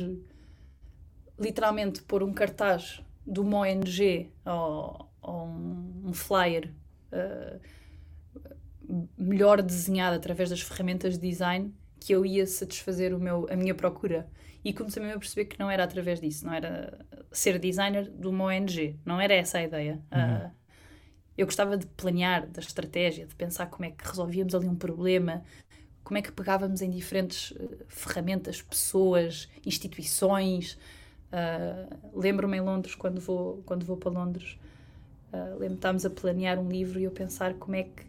literalmente 1.38 2.02
pôr 2.02 2.22
um 2.22 2.34
cartaz 2.34 3.02
de 3.26 3.40
uma 3.40 3.60
ONG 3.60 4.30
ou, 4.44 5.10
ou 5.22 5.46
um, 5.46 6.02
um 6.08 6.12
flyer 6.12 6.70
uh, 7.10 7.58
melhor 9.16 9.62
desenhada 9.62 10.16
através 10.16 10.50
das 10.50 10.60
ferramentas 10.60 11.16
de 11.16 11.26
design 11.26 11.74
que 11.98 12.12
eu 12.12 12.26
ia 12.26 12.46
satisfazer 12.46 13.14
o 13.14 13.18
meu, 13.18 13.46
a 13.48 13.56
minha 13.56 13.74
procura. 13.74 14.28
E 14.68 14.72
comecei 14.74 15.02
mesmo 15.02 15.16
a 15.16 15.18
perceber 15.18 15.46
que 15.46 15.58
não 15.58 15.70
era 15.70 15.82
através 15.82 16.20
disso, 16.20 16.44
não 16.44 16.52
era 16.52 16.98
ser 17.32 17.58
designer 17.58 18.10
de 18.10 18.26
uma 18.26 18.44
ONG, 18.44 19.00
não 19.02 19.18
era 19.18 19.32
essa 19.32 19.56
a 19.56 19.62
ideia. 19.62 19.98
Uhum. 20.12 20.46
Uh, 20.46 20.50
eu 21.38 21.46
gostava 21.46 21.78
de 21.78 21.86
planear, 21.86 22.46
da 22.46 22.60
estratégia, 22.60 23.26
de 23.26 23.34
pensar 23.34 23.68
como 23.68 23.86
é 23.86 23.90
que 23.92 24.06
resolvíamos 24.06 24.54
ali 24.54 24.68
um 24.68 24.76
problema, 24.76 25.42
como 26.04 26.18
é 26.18 26.22
que 26.22 26.30
pegávamos 26.30 26.82
em 26.82 26.90
diferentes 26.90 27.52
uh, 27.52 27.78
ferramentas, 27.88 28.60
pessoas, 28.60 29.48
instituições. 29.64 30.78
Uh, 31.32 32.10
lembro-me 32.12 32.58
em 32.58 32.60
Londres, 32.60 32.94
quando 32.94 33.22
vou, 33.22 33.62
quando 33.64 33.86
vou 33.86 33.96
para 33.96 34.10
Londres, 34.10 34.58
uh, 35.32 35.52
lembro-me 35.52 35.76
estávamos 35.76 36.04
a 36.04 36.10
planear 36.10 36.58
um 36.58 36.68
livro 36.68 37.00
e 37.00 37.04
eu 37.04 37.10
pensar 37.10 37.54
como 37.54 37.74
é 37.74 37.84
que 37.84 38.04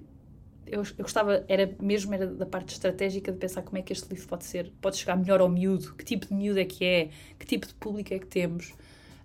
eu, 0.72 0.84
eu 0.84 1.04
gostava, 1.04 1.44
era 1.48 1.76
mesmo 1.82 2.14
era 2.14 2.28
da 2.28 2.46
parte 2.46 2.74
estratégica 2.74 3.32
de 3.32 3.38
pensar 3.38 3.62
como 3.62 3.78
é 3.78 3.82
que 3.82 3.92
este 3.92 4.10
livro 4.10 4.28
pode 4.28 4.46
ser, 4.46 4.72
pode 4.82 4.98
chegar 4.98 5.16
melhor 5.16 5.42
ao 5.42 5.50
miúdo, 5.50 5.94
que 5.96 6.06
tipo 6.06 6.28
de 6.28 6.34
miúdo 6.34 6.60
é 6.60 6.66
que 6.66 6.86
é, 6.86 7.10
que 7.38 7.46
tipo 7.46 7.68
de 7.68 7.74
público 7.74 8.14
é 8.14 8.20
que 8.20 8.28
temos, 8.28 8.70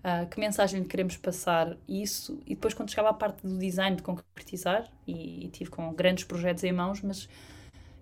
uh, 0.05 0.29
que 0.31 0.41
mensagem 0.41 0.81
lhe 0.81 0.87
queremos 0.87 1.17
passar, 1.17 1.77
isso, 1.89 2.41
e 2.47 2.55
depois 2.55 2.75
quando 2.75 2.91
chegava 2.91 3.11
à 3.11 3.15
parte 3.15 3.47
do 3.47 3.59
design 3.59 3.97
de 3.97 4.03
concretizar, 4.03 4.89
e, 5.07 5.47
e 5.47 5.49
tive 5.49 5.71
com 5.71 5.93
grandes 5.93 6.25
projetos 6.25 6.65
em 6.65 6.73
mãos, 6.73 7.03
mas 7.03 7.29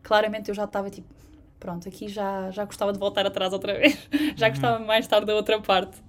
claramente 0.02 0.48
eu 0.48 0.54
já 0.54 0.64
estava 0.64 0.90
tipo, 0.90 1.08
pronto, 1.58 1.88
aqui 1.88 2.08
já, 2.08 2.50
já 2.50 2.64
gostava 2.64 2.92
de 2.92 2.98
voltar 2.98 3.24
atrás 3.24 3.52
outra 3.52 3.78
vez, 3.78 3.96
já 4.36 4.46
uhum. 4.46 4.52
gostava 4.52 4.78
mais 4.84 5.06
tarde 5.06 5.26
da 5.26 5.34
outra 5.34 5.60
parte. 5.60 6.00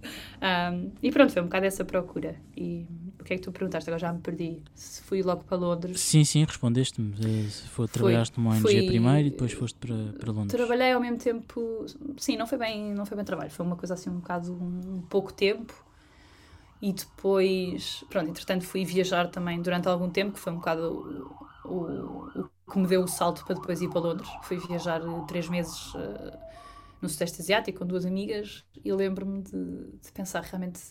Um, 0.41 0.91
e 1.01 1.11
pronto, 1.11 1.31
foi 1.31 1.41
um 1.41 1.45
bocado 1.45 1.65
essa 1.65 1.85
procura. 1.85 2.35
E 2.57 2.87
o 3.23 3.25
que 3.25 3.33
é 3.33 3.37
que 3.37 3.43
tu 3.43 3.51
perguntaste? 3.53 3.89
Agora 3.89 3.99
já 3.99 4.11
me 4.11 4.19
perdi. 4.19 4.61
Se 4.75 5.01
fui 5.01 5.23
logo 5.23 5.45
para 5.45 5.57
Londres. 5.57 5.99
Sim, 6.01 6.25
sim, 6.25 6.43
respondeste-me. 6.43 7.15
Eh, 7.23 7.87
trabalhaste 7.87 8.37
numa 8.37 8.51
ONG 8.51 8.61
fui, 8.61 8.85
primeiro 8.85 9.27
e 9.27 9.31
depois 9.31 9.53
foste 9.53 9.77
para, 9.79 9.95
para 10.19 10.31
Londres. 10.31 10.51
Trabalhei 10.51 10.91
ao 10.91 10.99
mesmo 10.99 11.17
tempo. 11.17 11.85
Sim, 12.17 12.35
não 12.35 12.45
foi 12.45 12.57
bem, 12.57 12.93
não 12.93 13.05
foi 13.05 13.15
bem 13.15 13.25
trabalho. 13.25 13.49
Foi 13.49 13.65
uma 13.65 13.77
coisa 13.77 13.93
assim, 13.93 14.09
um 14.09 14.17
bocado, 14.17 14.53
um, 14.53 14.95
um 14.95 15.01
pouco 15.01 15.31
tempo. 15.31 15.73
E 16.81 16.91
depois, 16.91 18.03
pronto, 18.09 18.29
entretanto 18.29 18.65
fui 18.65 18.83
viajar 18.83 19.29
também 19.29 19.61
durante 19.61 19.87
algum 19.87 20.09
tempo, 20.09 20.33
que 20.33 20.39
foi 20.39 20.51
um 20.51 20.57
bocado 20.57 21.39
o, 21.63 21.69
o, 21.69 22.49
o 22.67 22.71
que 22.71 22.77
me 22.77 22.87
deu 22.87 23.03
o 23.03 23.07
salto 23.07 23.45
para 23.45 23.55
depois 23.55 23.81
ir 23.81 23.89
para 23.89 24.01
Londres. 24.01 24.29
Fui 24.43 24.57
viajar 24.57 25.01
eh, 25.01 25.23
três 25.25 25.47
meses 25.47 25.93
uh, 25.93 26.37
no 27.01 27.07
Sudeste 27.07 27.41
Asiático 27.41 27.79
com 27.79 27.85
duas 27.85 28.05
amigas 28.05 28.65
e 28.83 28.91
lembro-me 28.91 29.43
de, 29.43 29.51
de, 29.51 30.11
pensar 30.13 30.43
realmente 30.43 30.81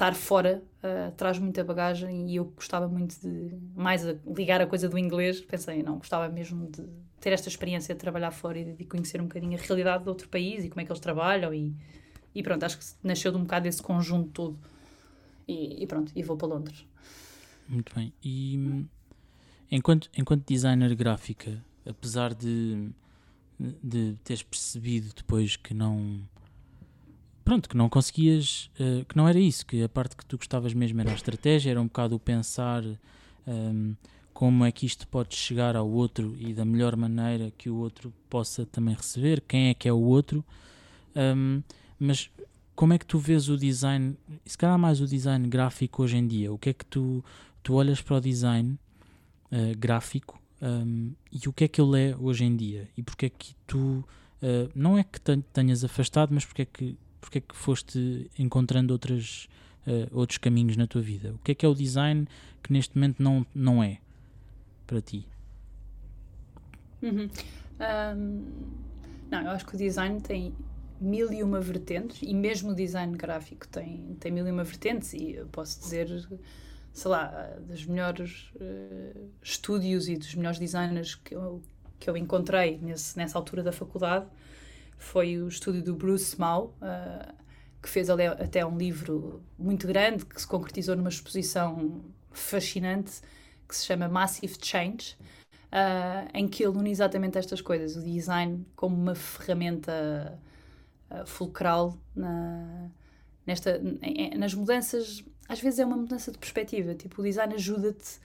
estar 0.00 0.14
fora 0.14 0.62
uh, 0.82 1.12
traz 1.12 1.38
muita 1.38 1.62
bagagem 1.62 2.30
e 2.30 2.36
eu 2.36 2.44
gostava 2.46 2.88
muito 2.88 3.20
de 3.20 3.54
mais 3.74 4.06
a 4.06 4.14
ligar 4.26 4.60
a 4.60 4.66
coisa 4.66 4.88
do 4.88 4.98
inglês. 4.98 5.40
Pensei, 5.40 5.82
não, 5.82 5.98
gostava 5.98 6.28
mesmo 6.28 6.70
de 6.70 6.88
ter 7.20 7.32
esta 7.32 7.48
experiência 7.48 7.94
de 7.94 8.00
trabalhar 8.00 8.30
fora 8.30 8.58
e 8.58 8.72
de 8.72 8.84
conhecer 8.84 9.20
um 9.20 9.24
bocadinho 9.24 9.58
a 9.58 9.62
realidade 9.62 10.04
de 10.04 10.08
outro 10.08 10.28
país 10.28 10.64
e 10.64 10.68
como 10.68 10.80
é 10.80 10.84
que 10.84 10.90
eles 10.90 11.00
trabalham 11.00 11.52
e, 11.52 11.74
e 12.34 12.42
pronto, 12.42 12.64
acho 12.64 12.78
que 12.78 12.84
nasceu 13.02 13.30
de 13.30 13.36
um 13.38 13.42
bocado 13.42 13.64
desse 13.64 13.82
conjunto 13.82 14.30
todo. 14.30 14.58
E, 15.46 15.82
e 15.82 15.86
pronto, 15.86 16.12
e 16.16 16.22
vou 16.22 16.36
para 16.36 16.48
Londres. 16.48 16.86
Muito 17.68 17.94
bem. 17.94 18.12
E 18.24 18.86
Enquanto, 19.70 20.10
enquanto 20.16 20.44
designer 20.46 20.94
gráfica, 20.96 21.64
apesar 21.86 22.34
de, 22.34 22.90
de 23.58 24.16
teres 24.24 24.42
percebido 24.42 25.12
depois 25.14 25.54
que 25.54 25.72
não. 25.72 26.20
Pronto, 27.50 27.68
que 27.68 27.76
não 27.76 27.88
conseguias. 27.88 28.70
Uh, 28.78 29.04
que 29.04 29.16
não 29.16 29.26
era 29.26 29.40
isso, 29.40 29.66
que 29.66 29.82
a 29.82 29.88
parte 29.88 30.16
que 30.16 30.24
tu 30.24 30.36
gostavas 30.36 30.72
mesmo 30.72 31.00
era 31.00 31.10
a 31.10 31.14
estratégia, 31.14 31.72
era 31.72 31.80
um 31.80 31.86
bocado 31.86 32.14
o 32.14 32.18
pensar 32.20 32.84
um, 32.84 32.96
ehm, 33.44 33.92
como 34.32 34.64
é 34.64 34.70
que 34.70 34.86
isto 34.86 35.08
pode 35.08 35.34
chegar 35.34 35.74
ao 35.74 35.90
outro 35.90 36.36
e 36.38 36.54
da 36.54 36.64
melhor 36.64 36.94
maneira 36.94 37.52
que 37.58 37.68
o 37.68 37.74
outro 37.74 38.14
possa 38.28 38.64
também 38.66 38.94
receber, 38.94 39.40
quem 39.40 39.70
é 39.70 39.74
que 39.74 39.88
é 39.88 39.92
o 39.92 39.98
outro. 39.98 40.44
Um, 41.16 41.20
ehm, 41.20 41.62
mas 41.98 42.30
como 42.76 42.92
é 42.92 42.98
que 42.98 43.04
tu 43.04 43.18
vês 43.18 43.48
o 43.48 43.56
design, 43.56 44.16
se 44.46 44.56
calhar 44.56 44.78
mais 44.78 45.00
o 45.00 45.06
design 45.08 45.48
gráfico 45.48 46.04
hoje 46.04 46.18
em 46.18 46.28
dia? 46.28 46.52
O 46.52 46.56
que 46.56 46.70
é 46.70 46.72
que 46.72 46.84
tu, 46.84 47.24
tu 47.64 47.74
olhas 47.74 48.00
para 48.00 48.18
o 48.18 48.20
design 48.20 48.78
uh, 49.50 49.76
gráfico 49.76 50.40
um, 50.62 51.14
e 51.32 51.48
o 51.48 51.52
que 51.52 51.64
é 51.64 51.68
que 51.68 51.80
ele 51.80 52.10
é 52.10 52.16
hoje 52.16 52.44
em 52.44 52.54
dia 52.54 52.88
e 52.96 53.02
porque 53.02 53.26
é 53.26 53.28
que 53.28 53.56
tu 53.66 54.04
uh, 54.40 54.70
não 54.72 54.96
é 54.96 55.02
que 55.02 55.18
tenhas 55.52 55.82
afastado, 55.82 56.32
mas 56.32 56.44
porque 56.44 56.62
é 56.62 56.64
que, 56.64 56.96
porque 57.20 57.38
é 57.38 57.40
que 57.40 57.54
foste 57.54 58.30
encontrando 58.38 58.92
outras, 58.92 59.48
uh, 59.86 60.08
outros 60.16 60.38
caminhos 60.38 60.76
na 60.76 60.86
tua 60.86 61.02
vida? 61.02 61.32
O 61.34 61.38
que 61.38 61.52
é 61.52 61.54
que 61.54 61.66
é 61.66 61.68
o 61.68 61.74
design 61.74 62.26
que 62.62 62.72
neste 62.72 62.96
momento 62.96 63.22
não, 63.22 63.46
não 63.54 63.82
é 63.82 63.98
para 64.86 65.00
ti? 65.00 65.26
Uhum. 67.02 67.28
Um, 67.80 68.44
não, 69.30 69.42
eu 69.42 69.50
acho 69.50 69.66
que 69.66 69.74
o 69.74 69.78
design 69.78 70.20
tem 70.20 70.54
mil 71.00 71.32
e 71.32 71.42
uma 71.42 71.60
vertentes 71.60 72.20
e 72.22 72.34
mesmo 72.34 72.72
o 72.72 72.74
design 72.74 73.16
gráfico 73.16 73.66
tem, 73.68 74.16
tem 74.20 74.30
mil 74.30 74.46
e 74.46 74.50
uma 74.50 74.64
vertentes 74.64 75.14
e 75.14 75.32
eu 75.32 75.46
posso 75.46 75.80
dizer 75.80 76.28
sei 76.92 77.10
lá, 77.10 77.56
dos 77.60 77.86
melhores 77.86 78.50
uh, 78.56 79.30
estúdios 79.42 80.08
e 80.08 80.16
dos 80.16 80.34
melhores 80.34 80.58
designers 80.58 81.14
que 81.14 81.34
eu, 81.34 81.62
que 81.98 82.10
eu 82.10 82.16
encontrei 82.16 82.78
nesse, 82.78 83.16
nessa 83.16 83.38
altura 83.38 83.62
da 83.62 83.72
faculdade 83.72 84.26
foi 85.00 85.38
o 85.38 85.48
estúdio 85.48 85.82
do 85.82 85.94
Bruce 85.96 86.38
Mau, 86.38 86.76
uh, 86.80 87.34
que 87.82 87.88
fez 87.88 88.08
ali 88.08 88.26
até 88.26 88.64
um 88.64 88.76
livro 88.76 89.42
muito 89.58 89.86
grande 89.86 90.24
que 90.24 90.40
se 90.40 90.46
concretizou 90.46 90.94
numa 90.94 91.08
exposição 91.08 92.04
fascinante 92.30 93.20
que 93.66 93.74
se 93.74 93.86
chama 93.86 94.08
Massive 94.08 94.56
Change, 94.60 95.16
uh, 95.72 96.28
em 96.32 96.46
que 96.46 96.62
ele 96.62 96.76
une 96.76 96.90
exatamente 96.90 97.38
estas 97.38 97.60
coisas, 97.60 97.96
o 97.96 98.04
design 98.04 98.64
como 98.76 98.96
uma 98.96 99.14
ferramenta 99.14 100.38
fulcral 101.26 101.98
na, 102.14 102.88
nesta, 103.44 103.80
nas 104.38 104.54
mudanças 104.54 105.24
às 105.50 105.60
vezes 105.60 105.80
é 105.80 105.84
uma 105.84 105.96
mudança 105.96 106.30
de 106.30 106.38
perspectiva. 106.38 106.94
Tipo, 106.94 107.20
o 107.20 107.24
design 107.24 107.52
ajuda-te 107.54 108.20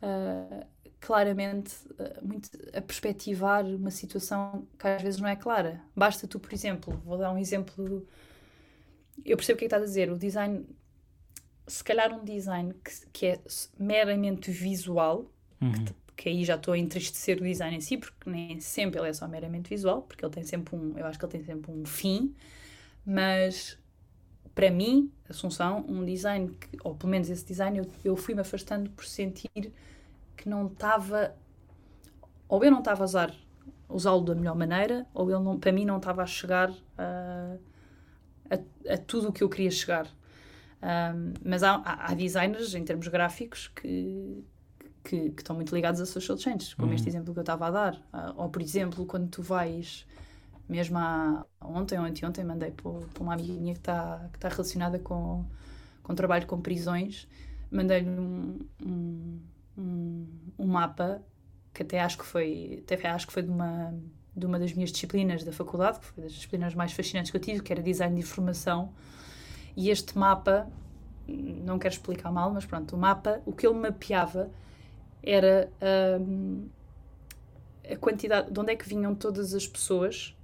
uh, 0.00 0.64
claramente 1.00 1.74
uh, 1.92 2.26
muito 2.26 2.50
a 2.74 2.80
perspectivar 2.80 3.64
uma 3.64 3.90
situação 3.90 4.66
que 4.78 4.86
às 4.86 5.02
vezes 5.02 5.20
não 5.20 5.28
é 5.28 5.36
clara. 5.36 5.80
Basta 5.94 6.26
tu, 6.26 6.38
por 6.38 6.52
exemplo, 6.52 7.00
vou 7.04 7.18
dar 7.18 7.32
um 7.32 7.38
exemplo. 7.38 8.06
Eu 9.24 9.36
percebo 9.36 9.56
o 9.56 9.58
que 9.58 9.64
é 9.64 9.68
que 9.68 9.74
estás 9.74 9.82
a 9.82 9.86
dizer. 9.86 10.10
O 10.10 10.18
design, 10.18 10.66
se 11.66 11.82
calhar, 11.84 12.12
um 12.12 12.24
design 12.24 12.74
que, 12.74 13.06
que 13.12 13.26
é 13.26 13.40
meramente 13.78 14.50
visual, 14.50 15.30
uhum. 15.60 15.72
que, 15.84 15.94
que 16.16 16.28
aí 16.28 16.44
já 16.44 16.56
estou 16.56 16.74
a 16.74 16.78
entristecer 16.78 17.38
o 17.38 17.44
design 17.44 17.76
em 17.76 17.80
si, 17.80 17.96
porque 17.96 18.28
nem 18.28 18.60
sempre 18.60 19.00
ele 19.00 19.08
é 19.08 19.12
só 19.12 19.26
meramente 19.28 19.68
visual, 19.68 20.02
porque 20.02 20.24
ele 20.24 20.32
tem 20.32 20.44
sempre 20.44 20.76
um, 20.76 20.98
eu 20.98 21.06
acho 21.06 21.18
que 21.18 21.24
ele 21.24 21.32
tem 21.32 21.44
sempre 21.44 21.70
um 21.70 21.84
fim, 21.84 22.34
mas 23.04 23.78
para 24.54 24.70
mim, 24.70 25.12
Assunção, 25.28 25.84
um 25.86 26.04
design, 26.04 26.48
que, 26.58 26.78
ou 26.82 26.94
pelo 26.94 27.10
menos 27.10 27.28
esse 27.28 27.44
design, 27.44 27.78
eu, 27.78 27.86
eu 28.02 28.16
fui-me 28.16 28.40
afastando 28.40 28.88
por 28.90 29.04
sentir 29.04 29.72
que 30.38 30.48
não 30.48 30.68
estava, 30.68 31.34
ou 32.48 32.64
eu 32.64 32.70
não 32.70 32.78
estava 32.78 33.02
a 33.02 33.04
usar, 33.04 33.34
usá-lo 33.88 34.22
da 34.22 34.34
melhor 34.34 34.56
maneira, 34.56 35.06
ou 35.12 35.28
ele 35.30 35.42
não, 35.42 35.58
para 35.58 35.72
mim 35.72 35.84
não 35.84 35.98
estava 35.98 36.22
a 36.22 36.26
chegar 36.26 36.72
a, 36.96 37.56
a, 38.50 38.94
a 38.94 38.96
tudo 38.98 39.28
o 39.28 39.32
que 39.32 39.42
eu 39.42 39.48
queria 39.48 39.70
chegar. 39.70 40.06
Um, 40.80 41.34
mas 41.44 41.64
há, 41.64 41.82
há, 41.84 42.14
designers, 42.14 42.74
em 42.74 42.84
termos 42.84 43.08
gráficos, 43.08 43.66
que, 43.66 44.44
que, 45.02 45.30
que, 45.30 45.42
estão 45.42 45.56
muito 45.56 45.74
ligados 45.74 46.00
a 46.00 46.06
social 46.06 46.38
change, 46.38 46.76
como 46.76 46.88
uhum. 46.88 46.94
este 46.94 47.08
exemplo 47.08 47.32
que 47.34 47.40
eu 47.40 47.42
estava 47.42 47.66
a 47.66 47.70
dar. 47.70 47.94
Uh, 47.94 48.34
ou, 48.36 48.48
por 48.48 48.62
exemplo, 48.62 49.04
quando 49.04 49.28
tu 49.28 49.42
vais 49.42 50.06
mesmo 50.68 50.98
há, 50.98 51.44
ontem 51.60 51.98
ou 51.98 52.04
anteontem 52.04 52.44
mandei 52.44 52.70
para, 52.70 52.90
uma 53.18 53.32
amiga 53.32 53.54
minha 53.54 53.72
que 53.72 53.80
está 53.80 54.28
que 54.32 54.38
tá 54.38 54.48
relacionada 54.48 54.98
com, 54.98 55.44
com 56.02 56.14
trabalho 56.14 56.46
com 56.46 56.60
prisões, 56.60 57.26
mandei-lhe 57.70 58.08
um, 58.08 58.58
um, 58.84 59.40
um, 59.78 60.26
um, 60.58 60.66
mapa 60.66 61.22
que 61.72 61.82
até 61.82 62.00
acho 62.00 62.18
que 62.18 62.26
foi 62.26 62.82
até 62.82 63.08
acho 63.08 63.26
que 63.26 63.32
foi 63.32 63.42
de 63.42 63.50
uma 63.50 63.94
de 64.34 64.46
uma 64.46 64.58
das 64.58 64.72
minhas 64.72 64.92
disciplinas 64.92 65.42
da 65.42 65.52
faculdade, 65.52 65.98
que 65.98 66.06
foi 66.06 66.22
das 66.22 66.32
disciplinas 66.32 66.74
mais 66.74 66.92
fascinantes 66.92 67.30
que 67.30 67.36
eu 67.36 67.40
tive, 67.40 67.60
que 67.60 67.72
era 67.72 67.82
design 67.82 68.14
de 68.14 68.20
informação. 68.20 68.92
E 69.76 69.90
este 69.90 70.16
mapa, 70.16 70.68
não 71.26 71.78
quero 71.78 71.94
explicar 71.94 72.30
mal, 72.30 72.52
mas 72.52 72.64
pronto, 72.64 72.94
o 72.94 72.98
mapa, 72.98 73.42
o 73.44 73.52
que 73.52 73.66
ele 73.66 73.76
mapeava 73.76 74.48
era 75.22 75.68
um, 76.20 76.68
a 77.90 77.96
quantidade, 77.96 78.50
de 78.50 78.60
onde 78.60 78.72
é 78.72 78.76
que 78.76 78.88
vinham 78.88 79.14
todas 79.14 79.54
as 79.54 79.66
pessoas 79.66 80.36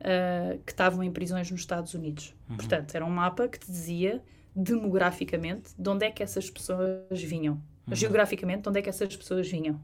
uh, 0.00 0.58
que 0.64 0.72
estavam 0.72 1.02
em 1.02 1.12
prisões 1.12 1.50
nos 1.50 1.60
Estados 1.60 1.94
Unidos. 1.94 2.34
Uhum. 2.48 2.56
Portanto, 2.56 2.94
era 2.94 3.04
um 3.04 3.10
mapa 3.10 3.48
que 3.48 3.58
te 3.58 3.66
dizia 3.66 4.22
demograficamente 4.54 5.70
de 5.78 5.88
onde 5.88 6.06
é 6.06 6.10
que 6.10 6.22
essas 6.22 6.48
pessoas 6.48 7.22
vinham. 7.22 7.60
Uhum. 7.86 7.94
Geograficamente, 7.94 8.62
de 8.62 8.68
onde 8.68 8.78
é 8.78 8.82
que 8.82 8.88
essas 8.88 9.14
pessoas 9.16 9.48
vinham. 9.48 9.80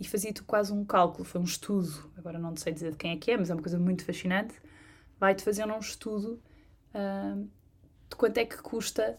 E 0.00 0.06
fazia-te 0.06 0.42
quase 0.42 0.72
um 0.72 0.84
cálculo, 0.84 1.24
foi 1.24 1.40
um 1.40 1.44
estudo, 1.44 2.10
agora 2.16 2.38
não 2.38 2.56
sei 2.56 2.72
dizer 2.72 2.92
de 2.92 2.96
quem 2.96 3.12
é 3.12 3.16
que 3.16 3.30
é, 3.30 3.36
mas 3.36 3.48
é 3.48 3.54
uma 3.54 3.62
coisa 3.62 3.78
muito 3.78 4.04
fascinante. 4.04 4.54
Vai-te 5.20 5.44
fazer 5.44 5.64
um 5.64 5.78
estudo 5.78 6.42
de 8.08 8.16
quanto 8.16 8.38
é 8.38 8.44
que 8.44 8.56
custa, 8.58 9.18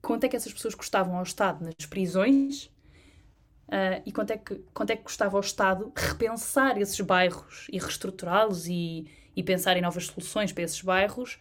quanto 0.00 0.24
é 0.24 0.28
que 0.28 0.36
essas 0.36 0.52
pessoas 0.52 0.74
custavam 0.74 1.16
ao 1.16 1.22
Estado 1.22 1.64
nas 1.64 1.86
prisões 1.86 2.70
Uh, 3.66 3.98
e 4.06 4.12
quanto 4.12 4.30
é, 4.30 4.38
que, 4.38 4.54
quanto 4.72 4.90
é 4.90 4.96
que 4.96 5.02
custava 5.02 5.36
ao 5.36 5.40
Estado 5.40 5.92
repensar 5.96 6.80
esses 6.80 7.00
bairros 7.00 7.66
e 7.72 7.80
reestruturá-los 7.80 8.68
e, 8.68 9.08
e 9.34 9.42
pensar 9.42 9.76
em 9.76 9.80
novas 9.80 10.06
soluções 10.06 10.52
para 10.52 10.62
esses 10.62 10.80
bairros 10.80 11.40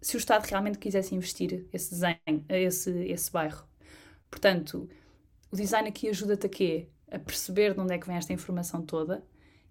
se 0.00 0.16
o 0.16 0.18
Estado 0.18 0.44
realmente 0.46 0.78
quisesse 0.78 1.14
investir 1.14 1.66
esse 1.72 1.90
desenho, 1.90 2.44
esse, 2.48 2.90
esse 3.04 3.30
bairro. 3.30 3.64
Portanto, 4.30 4.88
o 5.50 5.56
design 5.56 5.88
aqui 5.88 6.08
ajuda-te 6.08 6.46
a 6.46 6.48
quê? 6.48 6.88
A 7.10 7.18
perceber 7.18 7.74
de 7.74 7.80
onde 7.80 7.92
é 7.92 7.98
que 7.98 8.06
vem 8.06 8.16
esta 8.16 8.32
informação 8.32 8.82
toda 8.82 9.22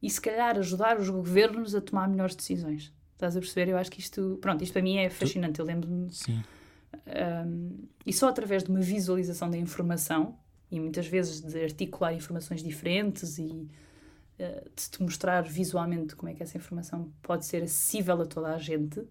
e 0.01 0.09
se 0.09 0.19
calhar 0.21 0.57
ajudar 0.57 0.99
os 0.99 1.09
governos 1.09 1.73
a 1.73 1.81
tomar 1.81 2.07
melhores 2.07 2.35
decisões. 2.35 2.93
Estás 3.13 3.35
a 3.35 3.39
perceber? 3.39 3.71
Eu 3.71 3.77
acho 3.77 3.91
que 3.91 3.99
isto, 3.99 4.37
pronto, 4.41 4.63
isto 4.63 4.73
para 4.73 4.81
mim 4.81 4.97
é 4.97 5.09
fascinante. 5.09 5.59
Eu 5.59 5.65
lembro-me. 5.65 6.11
Sim. 6.13 6.41
Um, 7.45 7.87
e 8.05 8.13
só 8.13 8.29
através 8.29 8.63
de 8.63 8.69
uma 8.69 8.79
visualização 8.79 9.49
da 9.49 9.57
informação, 9.57 10.37
e 10.71 10.79
muitas 10.79 11.07
vezes 11.07 11.41
de 11.41 11.61
articular 11.61 12.13
informações 12.13 12.63
diferentes 12.63 13.37
e 13.37 13.67
uh, 14.39 14.69
de 14.75 14.89
te 14.89 15.01
mostrar 15.01 15.41
visualmente 15.41 16.15
como 16.15 16.29
é 16.29 16.33
que 16.33 16.43
essa 16.43 16.57
informação 16.57 17.11
pode 17.21 17.45
ser 17.45 17.63
acessível 17.63 18.21
a 18.21 18.25
toda 18.25 18.53
a 18.53 18.57
gente, 18.57 19.05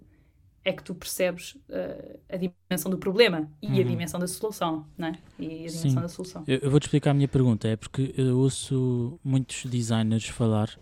é 0.68 0.72
que 0.72 0.82
tu 0.82 0.94
percebes 0.94 1.54
uh, 1.54 2.18
a 2.28 2.36
dimensão 2.36 2.90
do 2.90 2.98
problema 2.98 3.50
e 3.62 3.68
uhum. 3.68 3.80
a 3.80 3.82
dimensão 3.82 4.20
da 4.20 4.26
solução, 4.26 4.86
não 4.98 5.08
é? 5.08 5.18
E 5.38 5.44
a 5.44 5.48
dimensão 5.48 5.90
Sim. 5.90 5.94
da 5.94 6.08
solução. 6.08 6.44
Eu, 6.46 6.58
eu 6.58 6.70
vou-te 6.70 6.84
explicar 6.84 7.12
a 7.12 7.14
minha 7.14 7.28
pergunta, 7.28 7.66
é 7.66 7.74
porque 7.74 8.14
eu 8.16 8.38
ouço 8.38 9.18
muitos 9.24 9.64
designers 9.64 10.28
falar 10.28 10.78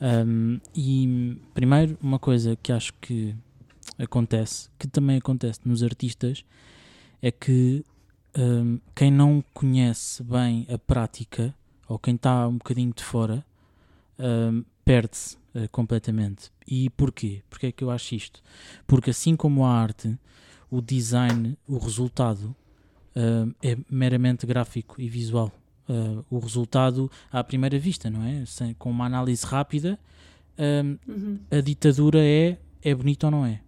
um, 0.00 0.60
e, 0.74 1.38
primeiro, 1.54 1.96
uma 2.02 2.18
coisa 2.18 2.56
que 2.62 2.70
acho 2.70 2.92
que 3.00 3.34
acontece, 3.98 4.68
que 4.78 4.86
também 4.86 5.16
acontece 5.16 5.60
nos 5.64 5.82
artistas, 5.82 6.44
é 7.22 7.30
que 7.30 7.82
um, 8.36 8.78
quem 8.94 9.10
não 9.10 9.42
conhece 9.54 10.22
bem 10.22 10.66
a 10.70 10.76
prática, 10.76 11.54
ou 11.88 11.98
quem 11.98 12.14
está 12.14 12.46
um 12.46 12.58
bocadinho 12.58 12.92
de 12.92 13.02
fora, 13.02 13.44
um, 14.18 14.64
perde-se 14.84 15.38
uh, 15.54 15.68
completamente. 15.70 16.50
E 16.66 16.90
porquê? 16.90 17.42
Porque 17.48 17.66
é 17.66 17.72
que 17.72 17.84
eu 17.84 17.90
acho 17.90 18.14
isto? 18.14 18.42
Porque 18.86 19.10
assim 19.10 19.36
como 19.36 19.64
a 19.64 19.70
arte, 19.70 20.18
o 20.70 20.80
design, 20.80 21.56
o 21.66 21.78
resultado 21.78 22.54
uh, 23.16 23.54
é 23.62 23.76
meramente 23.90 24.46
gráfico 24.46 25.00
e 25.00 25.08
visual. 25.08 25.52
Uh, 25.88 26.24
o 26.30 26.38
resultado 26.38 27.10
à 27.30 27.44
primeira 27.44 27.78
vista, 27.78 28.08
não 28.10 28.22
é? 28.22 28.44
Sem, 28.46 28.74
com 28.74 28.90
uma 28.90 29.04
análise 29.04 29.44
rápida, 29.44 29.98
uhum. 31.06 31.38
a 31.50 31.60
ditadura 31.60 32.24
é 32.24 32.58
é 32.84 32.94
bonito 32.94 33.24
ou 33.24 33.30
não 33.30 33.46
é? 33.46 33.60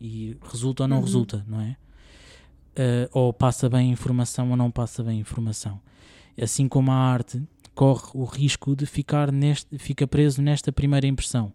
E 0.00 0.36
resulta 0.42 0.84
ou 0.84 0.88
não 0.88 0.98
uhum. 0.98 1.04
resulta, 1.04 1.44
não 1.46 1.60
é? 1.60 1.76
Uh, 2.70 3.10
ou 3.12 3.32
passa 3.32 3.68
bem 3.68 3.90
a 3.90 3.92
informação 3.92 4.48
ou 4.50 4.56
não 4.56 4.70
passa 4.70 5.02
bem 5.02 5.18
a 5.18 5.20
informação. 5.20 5.80
Assim 6.40 6.68
como 6.68 6.92
a 6.92 6.94
arte 6.94 7.42
corre 7.80 8.10
o 8.12 8.24
risco 8.24 8.76
de 8.76 8.84
ficar 8.84 9.32
neste, 9.32 9.78
fica 9.78 10.06
preso 10.06 10.42
nesta 10.42 10.70
primeira 10.70 11.06
impressão. 11.06 11.50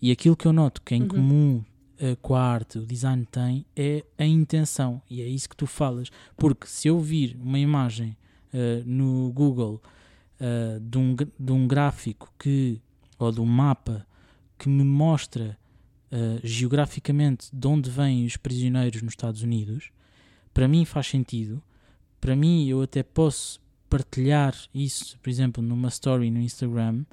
E 0.00 0.12
aquilo 0.12 0.36
que 0.36 0.46
eu 0.46 0.52
noto 0.52 0.80
que 0.80 0.94
é 0.94 0.96
em 0.96 1.02
uhum. 1.02 1.08
comum 1.08 1.64
uh, 2.00 2.16
com 2.22 2.36
a 2.36 2.40
arte 2.40 2.78
o 2.78 2.86
design 2.86 3.26
tem 3.28 3.66
é 3.74 4.04
a 4.16 4.24
intenção. 4.24 5.02
E 5.10 5.20
é 5.20 5.26
isso 5.26 5.48
que 5.48 5.56
tu 5.56 5.66
falas. 5.66 6.08
Porque 6.36 6.68
se 6.68 6.86
eu 6.86 7.00
vir 7.00 7.36
uma 7.42 7.58
imagem 7.58 8.16
uh, 8.54 8.84
no 8.86 9.32
Google 9.32 9.82
uh, 10.40 10.78
de, 10.78 10.98
um, 10.98 11.16
de 11.16 11.52
um 11.52 11.66
gráfico 11.66 12.32
que, 12.38 12.80
ou 13.18 13.32
de 13.32 13.40
um 13.40 13.46
mapa 13.46 14.06
que 14.56 14.68
me 14.68 14.84
mostra 14.84 15.58
geograficamente 16.42 17.48
de 17.52 17.68
onde 17.68 17.88
vêm 17.88 18.26
os 18.26 18.36
prisioneiros 18.36 19.00
nos 19.00 19.12
Estados 19.12 19.42
Unidos, 19.42 19.92
para 20.52 20.66
mim 20.66 20.84
faz 20.84 21.06
sentido. 21.06 21.62
Para 22.20 22.34
mim, 22.34 22.66
eu 22.66 22.82
até 22.82 23.00
posso 23.04 23.60
partilhar 23.90 24.54
isso, 24.72 25.18
por 25.18 25.28
exemplo, 25.28 25.62
numa 25.62 25.88
story 25.88 26.30
no 26.30 26.40
Instagram, 26.40 27.04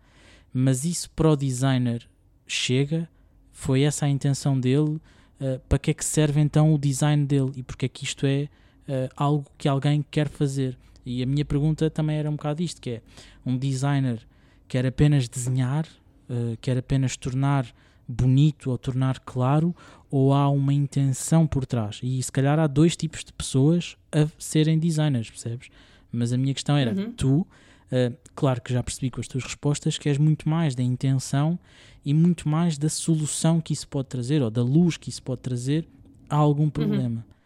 mas 0.53 0.85
isso 0.85 1.09
para 1.11 1.31
o 1.31 1.35
designer 1.35 2.07
chega, 2.45 3.09
foi 3.51 3.81
essa 3.81 4.05
a 4.05 4.09
intenção 4.09 4.57
dele, 4.57 5.01
uh, 5.41 5.59
para 5.67 5.79
que 5.79 5.91
é 5.91 5.93
que 5.93 6.05
serve 6.05 6.39
então 6.39 6.73
o 6.73 6.77
design 6.77 7.25
dele 7.25 7.51
e 7.57 7.63
porque 7.63 7.87
é 7.87 7.89
que 7.89 8.03
isto 8.03 8.25
é 8.25 8.47
uh, 8.87 9.09
algo 9.15 9.45
que 9.57 9.67
alguém 9.67 10.05
quer 10.09 10.29
fazer. 10.29 10.77
E 11.03 11.23
a 11.23 11.25
minha 11.25 11.43
pergunta 11.43 11.89
também 11.89 12.17
era 12.17 12.29
um 12.29 12.35
bocado 12.35 12.61
isto, 12.61 12.79
que 12.79 12.91
é, 12.91 13.01
um 13.45 13.57
designer 13.57 14.19
quer 14.67 14.85
apenas 14.85 15.27
desenhar, 15.27 15.85
uh, 16.29 16.55
quer 16.61 16.77
apenas 16.77 17.17
tornar 17.17 17.65
bonito 18.07 18.69
ou 18.69 18.77
tornar 18.77 19.19
claro, 19.19 19.75
ou 20.09 20.33
há 20.33 20.47
uma 20.49 20.73
intenção 20.73 21.45
por 21.45 21.65
trás? 21.65 21.99
E 22.03 22.21
se 22.21 22.31
calhar 22.31 22.59
há 22.59 22.67
dois 22.67 22.95
tipos 22.95 23.23
de 23.23 23.33
pessoas 23.33 23.97
a 24.11 24.27
serem 24.37 24.79
designers, 24.79 25.29
percebes? 25.29 25.69
Mas 26.17 26.33
a 26.33 26.37
minha 26.37 26.53
questão 26.53 26.75
era, 26.75 26.93
uhum. 26.93 27.11
tu, 27.13 27.39
uh, 27.41 27.47
claro 28.35 28.61
que 28.61 28.73
já 28.73 28.81
percebi 28.81 29.09
com 29.09 29.21
as 29.21 29.27
tuas 29.27 29.43
respostas, 29.43 29.97
que 29.97 30.09
és 30.09 30.17
muito 30.17 30.49
mais 30.49 30.75
da 30.75 30.83
intenção 30.83 31.57
e 32.03 32.13
muito 32.13 32.49
mais 32.49 32.77
da 32.77 32.89
solução 32.89 33.61
que 33.61 33.73
isso 33.73 33.87
pode 33.87 34.07
trazer, 34.07 34.41
ou 34.41 34.49
da 34.49 34.63
luz 34.63 34.97
que 34.97 35.09
isso 35.09 35.21
pode 35.21 35.41
trazer 35.41 35.87
a 36.29 36.35
algum 36.35 36.63
uhum. 36.63 36.69
problema. 36.69 37.17
Uhum. 37.17 37.37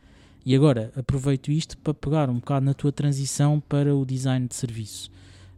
E 0.45 0.55
agora, 0.55 0.91
aproveito 0.95 1.51
isto 1.51 1.77
para 1.77 1.93
pegar 1.93 2.29
um 2.29 2.35
bocado 2.35 2.65
na 2.65 2.73
tua 2.73 2.91
transição 2.91 3.59
para 3.59 3.95
o 3.95 4.05
design 4.05 4.47
de 4.47 4.55
serviço. 4.55 5.11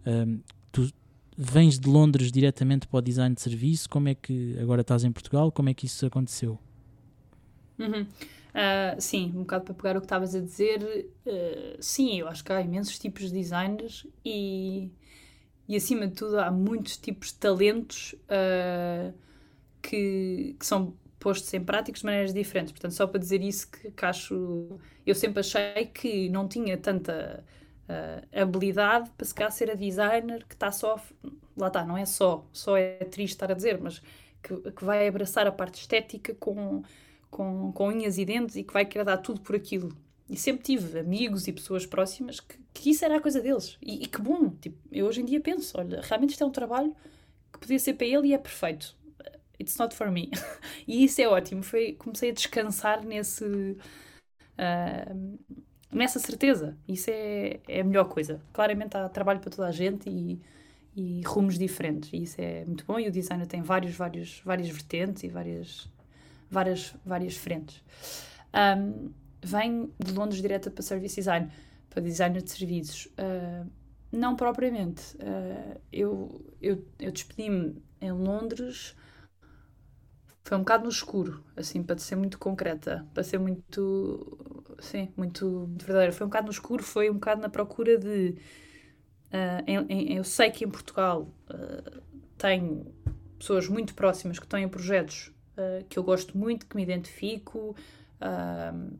Um, 0.05 0.39
tu 0.71 0.91
vens 1.37 1.79
de 1.79 1.87
Londres 1.87 2.31
diretamente 2.31 2.87
para 2.87 2.97
o 2.97 3.01
design 3.01 3.33
de 3.33 3.41
serviço, 3.41 3.89
como 3.89 4.09
é 4.09 4.15
que 4.15 4.57
agora 4.61 4.81
estás 4.81 5.03
em 5.03 5.11
Portugal, 5.11 5.51
como 5.51 5.69
é 5.69 5.73
que 5.73 5.85
isso 5.85 6.05
aconteceu? 6.05 6.59
Uhum. 7.79 8.05
Uh, 8.53 9.01
sim, 9.01 9.31
um 9.35 9.39
bocado 9.39 9.65
para 9.65 9.73
pegar 9.73 9.97
o 9.97 9.99
que 9.99 10.05
estavas 10.05 10.35
a 10.35 10.39
dizer, 10.39 11.09
uh, 11.25 11.77
sim, 11.81 12.19
eu 12.19 12.27
acho 12.27 12.43
que 12.43 12.53
há 12.53 12.61
imensos 12.61 12.99
tipos 12.99 13.23
de 13.23 13.31
designers 13.31 14.05
e 14.23 14.91
e 15.67 15.75
acima 15.75 16.07
de 16.07 16.13
tudo 16.13 16.39
há 16.39 16.51
muitos 16.51 16.97
tipos 16.97 17.29
de 17.29 17.35
talentos 17.35 18.13
uh, 18.13 19.13
que, 19.81 20.55
que, 20.59 20.65
são 20.65 20.93
postos 21.19 21.53
em 21.53 21.63
práticas 21.63 22.01
de 22.01 22.05
maneiras 22.05 22.33
diferentes. 22.33 22.71
Portanto, 22.73 22.91
só 22.91 23.07
para 23.07 23.19
dizer 23.19 23.41
isso 23.41 23.71
que, 23.71 23.91
que 23.91 24.05
acho. 24.05 24.79
Eu 25.05 25.15
sempre 25.15 25.39
achei 25.39 25.85
que 25.85 26.29
não 26.29 26.47
tinha 26.47 26.77
tanta 26.77 27.43
uh, 27.87 28.41
habilidade 28.41 29.09
para 29.11 29.25
se 29.25 29.33
calhar 29.33 29.51
ser 29.51 29.71
a 29.71 29.75
designer 29.75 30.45
que 30.45 30.53
está 30.53 30.71
só. 30.71 30.99
Lá 31.55 31.67
está, 31.67 31.85
não 31.85 31.97
é 31.97 32.05
só, 32.05 32.45
só 32.51 32.75
é 32.75 32.97
triste 33.05 33.35
estar 33.35 33.51
a 33.51 33.53
dizer, 33.55 33.79
mas 33.79 34.01
que, 34.41 34.71
que 34.71 34.83
vai 34.83 35.07
abraçar 35.07 35.47
a 35.47 35.51
parte 35.51 35.79
estética 35.79 36.35
com, 36.35 36.83
com, 37.33 37.71
com 37.71 37.87
unhas 37.87 38.19
e 38.19 38.25
dentes 38.25 38.55
e 38.55 38.63
que 38.63 38.71
vai 38.71 38.85
querer 38.85 39.03
dar 39.03 39.17
tudo 39.17 39.41
por 39.41 39.55
aquilo. 39.55 39.89
E 40.29 40.37
sempre 40.37 40.63
tive 40.63 40.99
amigos 40.99 41.47
e 41.47 41.51
pessoas 41.51 41.85
próximas 41.85 42.39
que, 42.39 42.57
que 42.71 42.91
isso 42.91 43.03
era 43.03 43.17
a 43.17 43.19
coisa 43.19 43.41
deles. 43.41 43.75
E, 43.81 44.03
e, 44.03 44.05
que 44.05 44.21
bom. 44.21 44.49
Tipo, 44.61 44.77
eu 44.91 45.07
hoje 45.07 45.21
em 45.21 45.25
dia 45.25 45.41
penso: 45.41 45.77
olha, 45.77 45.99
realmente 46.01 46.31
isto 46.31 46.43
é 46.43 46.47
um 46.47 46.51
trabalho 46.51 46.95
que 47.51 47.59
podia 47.59 47.79
ser 47.79 47.95
para 47.95 48.05
ele 48.05 48.27
e 48.29 48.33
é 48.33 48.37
perfeito. 48.37 48.95
It's 49.59 49.77
not 49.77 49.95
for 49.95 50.11
me. 50.11 50.29
e 50.87 51.03
isso 51.03 51.21
é 51.21 51.27
ótimo. 51.27 51.63
Foi, 51.63 51.93
comecei 51.93 52.29
a 52.29 52.33
descansar 52.33 53.03
nesse. 53.03 53.43
Uh, 53.45 55.37
nessa 55.91 56.19
certeza. 56.19 56.77
Isso 56.87 57.09
é, 57.09 57.59
é 57.67 57.81
a 57.81 57.83
melhor 57.83 58.05
coisa. 58.05 58.41
Claramente 58.53 58.95
há 58.95 59.09
trabalho 59.09 59.39
para 59.39 59.49
toda 59.49 59.67
a 59.67 59.71
gente 59.71 60.09
e, 60.09 60.39
e 60.95 61.21
rumos 61.25 61.57
diferentes. 61.57 62.13
E 62.13 62.23
isso 62.23 62.39
é 62.39 62.63
muito 62.65 62.85
bom. 62.85 62.99
E 62.99 63.07
o 63.07 63.11
designer 63.11 63.47
tem 63.47 63.61
vários, 63.61 63.95
vários, 63.95 64.41
várias 64.45 64.69
vertentes 64.69 65.23
e 65.23 65.29
várias, 65.29 65.89
várias, 66.53 66.95
várias 67.03 67.35
frentes. 67.35 67.83
Um, 68.53 69.11
vem 69.41 69.91
de 69.99 70.13
Londres 70.13 70.41
direto 70.41 70.71
para 70.71 70.83
Service 70.83 71.15
Design, 71.15 71.51
para 71.89 72.01
designer 72.01 72.41
de 72.41 72.51
serviços. 72.51 73.05
Uh, 73.17 73.69
não 74.11 74.35
propriamente. 74.35 75.17
Uh, 75.17 75.81
eu 75.91 76.45
eu, 76.61 76.85
eu 76.99 77.11
despedi-me 77.11 77.83
em 77.99 78.11
Londres, 78.11 78.95
foi 80.43 80.57
um 80.57 80.61
bocado 80.61 80.83
no 80.83 80.89
escuro, 80.89 81.43
assim, 81.55 81.81
para 81.81 81.97
ser 81.97 82.15
muito 82.15 82.37
concreta, 82.37 83.05
para 83.13 83.23
ser 83.23 83.39
muito, 83.39 84.75
sim, 84.79 85.11
muito, 85.17 85.69
verdadeira. 85.77 86.11
Foi 86.11 86.25
um 86.25 86.29
bocado 86.29 86.45
no 86.45 86.51
escuro, 86.51 86.83
foi 86.83 87.09
um 87.09 87.15
bocado 87.15 87.41
na 87.41 87.49
procura 87.49 87.97
de. 87.97 88.35
Uh, 89.29 89.63
em, 89.65 89.77
em, 89.89 90.17
eu 90.17 90.23
sei 90.23 90.51
que 90.51 90.63
em 90.63 90.69
Portugal 90.69 91.27
tenho 92.37 92.93
pessoas 93.39 93.67
muito 93.67 93.95
próximas 93.95 94.37
que 94.37 94.45
estão 94.45 94.59
em 94.59 94.65
projetos 95.55 95.85
que 95.89 95.97
eu 95.97 96.03
gosto 96.03 96.37
muito, 96.37 96.65
que 96.65 96.75
me 96.75 96.83
identifico. 96.83 97.75
Uh, 98.21 98.97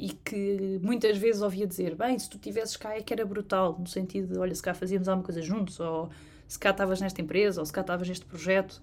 e 0.00 0.08
que 0.08 0.80
muitas 0.82 1.18
vezes 1.18 1.42
ouvia 1.42 1.66
dizer: 1.66 1.94
bem, 1.94 2.18
se 2.18 2.28
tu 2.28 2.38
tivesses 2.38 2.76
cá 2.76 2.96
é 2.96 3.02
que 3.02 3.12
era 3.12 3.24
brutal, 3.24 3.76
no 3.78 3.86
sentido 3.86 4.32
de, 4.32 4.38
olha, 4.38 4.54
se 4.54 4.62
cá 4.62 4.72
fazíamos 4.72 5.08
alguma 5.08 5.24
coisa 5.24 5.42
juntos, 5.42 5.78
ou 5.78 6.08
se 6.48 6.58
cá 6.58 6.70
estavas 6.70 7.00
nesta 7.02 7.20
empresa, 7.20 7.60
ou 7.60 7.66
se 7.66 7.72
cá 7.72 7.82
estavas 7.82 8.08
neste 8.08 8.24
projeto. 8.24 8.82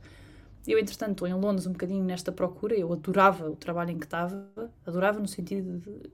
Eu, 0.67 0.77
entretanto, 0.77 1.13
estou 1.13 1.27
em 1.27 1.33
Londres 1.33 1.65
um 1.65 1.71
bocadinho 1.71 2.03
nesta 2.03 2.31
procura, 2.31 2.75
eu 2.75 2.93
adorava 2.93 3.49
o 3.49 3.55
trabalho 3.55 3.91
em 3.91 3.97
que 3.97 4.05
estava, 4.05 4.47
adorava 4.85 5.19
no 5.19 5.27
sentido 5.27 5.79
de. 5.79 6.09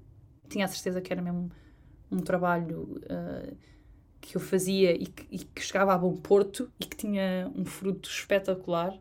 tinha 0.47 0.65
a 0.65 0.67
certeza 0.69 1.01
que 1.01 1.11
era 1.11 1.21
mesmo 1.21 1.51
um 2.09 2.19
trabalho 2.19 3.01
uh, 3.03 3.57
que 4.21 4.37
eu 4.37 4.41
fazia 4.41 4.93
e 4.93 5.07
que, 5.07 5.27
e 5.29 5.39
que 5.39 5.61
chegava 5.61 5.93
a 5.93 5.97
bom 5.97 6.15
porto 6.15 6.71
e 6.79 6.85
que 6.85 6.95
tinha 6.95 7.51
um 7.53 7.65
fruto 7.65 8.07
espetacular 8.07 8.97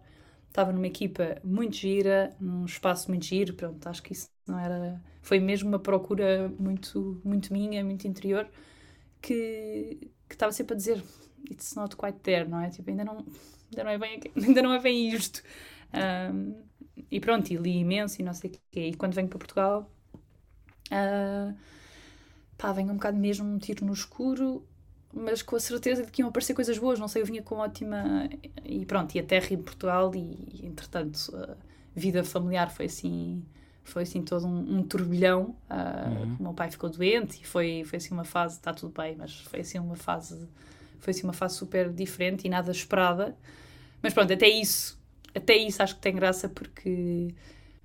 estava 0.53 0.71
numa 0.73 0.87
equipa 0.87 1.39
muito 1.43 1.77
gira, 1.77 2.37
num 2.39 2.65
espaço 2.67 3.09
muito 3.11 3.25
giro, 3.25 3.55
pronto, 3.55 3.87
acho 3.89 4.03
que 4.03 4.13
isso 4.13 4.29
não 4.47 4.59
era. 4.59 5.03
Foi 5.23 5.41
mesmo 5.41 5.69
uma 5.69 5.79
procura 5.79 6.49
muito, 6.59 7.21
muito 7.25 7.53
minha, 7.53 7.83
muito 7.85 8.07
interior, 8.07 8.49
que, 9.21 10.11
que 10.29 10.35
estava 10.35 10.53
sempre 10.53 10.75
a 10.75 10.77
dizer 10.77 11.03
it's 11.51 11.75
not 11.75 11.97
quite 11.97 12.19
there, 12.21 12.49
não 12.49 12.61
é? 12.61 12.71
Tipo, 12.71 12.91
ainda 12.91 13.05
não, 13.05 13.19
ainda 13.71 13.85
não, 13.85 13.91
é, 13.91 13.99
bem, 13.99 14.21
ainda 14.37 14.63
não 14.63 14.73
é 14.75 14.81
bem 14.81 15.09
isto. 15.09 15.43
Um, 16.33 16.63
e 17.11 17.21
pronto, 17.21 17.51
e 17.53 17.57
li 17.57 17.79
imenso 17.79 18.21
e 18.21 18.25
não 18.25 18.35
sei 18.35 18.51
o 18.51 18.53
quê. 18.71 18.89
E 18.89 18.95
quando 18.95 19.15
venho 19.15 19.29
para 19.29 19.39
Portugal, 19.39 19.91
uh, 20.91 21.55
pá, 22.59 22.73
venho 22.73 22.91
um 22.93 22.97
bocado 22.97 23.19
mesmo 23.19 23.47
um 23.49 23.59
tiro 23.59 23.85
no 23.85 23.93
escuro, 23.93 24.67
mas 25.13 25.43
com 25.43 25.57
a 25.57 25.61
certeza 25.61 26.05
de 26.05 26.11
que 26.11 26.23
iam 26.23 26.29
aparecer 26.29 26.55
coisas 26.55 26.79
boas. 26.79 26.99
Não 26.99 27.09
sei, 27.09 27.23
eu 27.23 27.27
vinha 27.27 27.43
com 27.43 27.57
ótima. 27.57 28.29
E 28.65 28.85
pronto, 28.87 29.15
e 29.15 29.21
a 29.21 29.23
terra 29.23 29.49
em 29.51 29.59
Portugal, 29.59 30.11
e 30.15 30.61
entretanto, 30.65 31.35
a 31.37 31.57
vida 31.95 32.25
familiar 32.25 32.71
foi 32.71 32.87
assim. 32.87 33.45
Foi 33.85 34.05
assim 34.05 34.23
todo 34.23 34.47
um, 34.47 34.79
um 34.79 34.83
turbilhão. 34.83 35.57
Uh, 35.69 36.09
uhum. 36.09 36.37
O 36.39 36.43
meu 36.45 36.55
pai 36.55 36.71
ficou 36.71 36.89
doente 36.89 37.41
e 37.43 37.47
foi, 37.47 37.83
foi 37.85 37.97
assim 37.97 38.15
uma 38.15 38.25
fase. 38.25 38.57
Está 38.57 38.73
tudo 38.73 38.93
bem, 38.97 39.17
mas 39.17 39.41
foi 39.41 39.61
assim 39.61 39.79
uma 39.79 39.97
fase. 39.97 40.49
Foi 41.01 41.11
assim 41.11 41.25
uma 41.25 41.33
fase 41.33 41.57
super 41.57 41.93
diferente 41.93 42.47
e 42.47 42.49
nada 42.49 42.71
esperada. 42.71 43.37
Mas 44.01 44.15
pronto, 44.15 44.33
até 44.33 44.49
isso. 44.49 45.01
Até 45.35 45.57
isso 45.57 45.83
acho 45.83 45.97
que 45.97 46.01
tem 46.01 46.15
graça 46.15 46.49
porque 46.49 47.35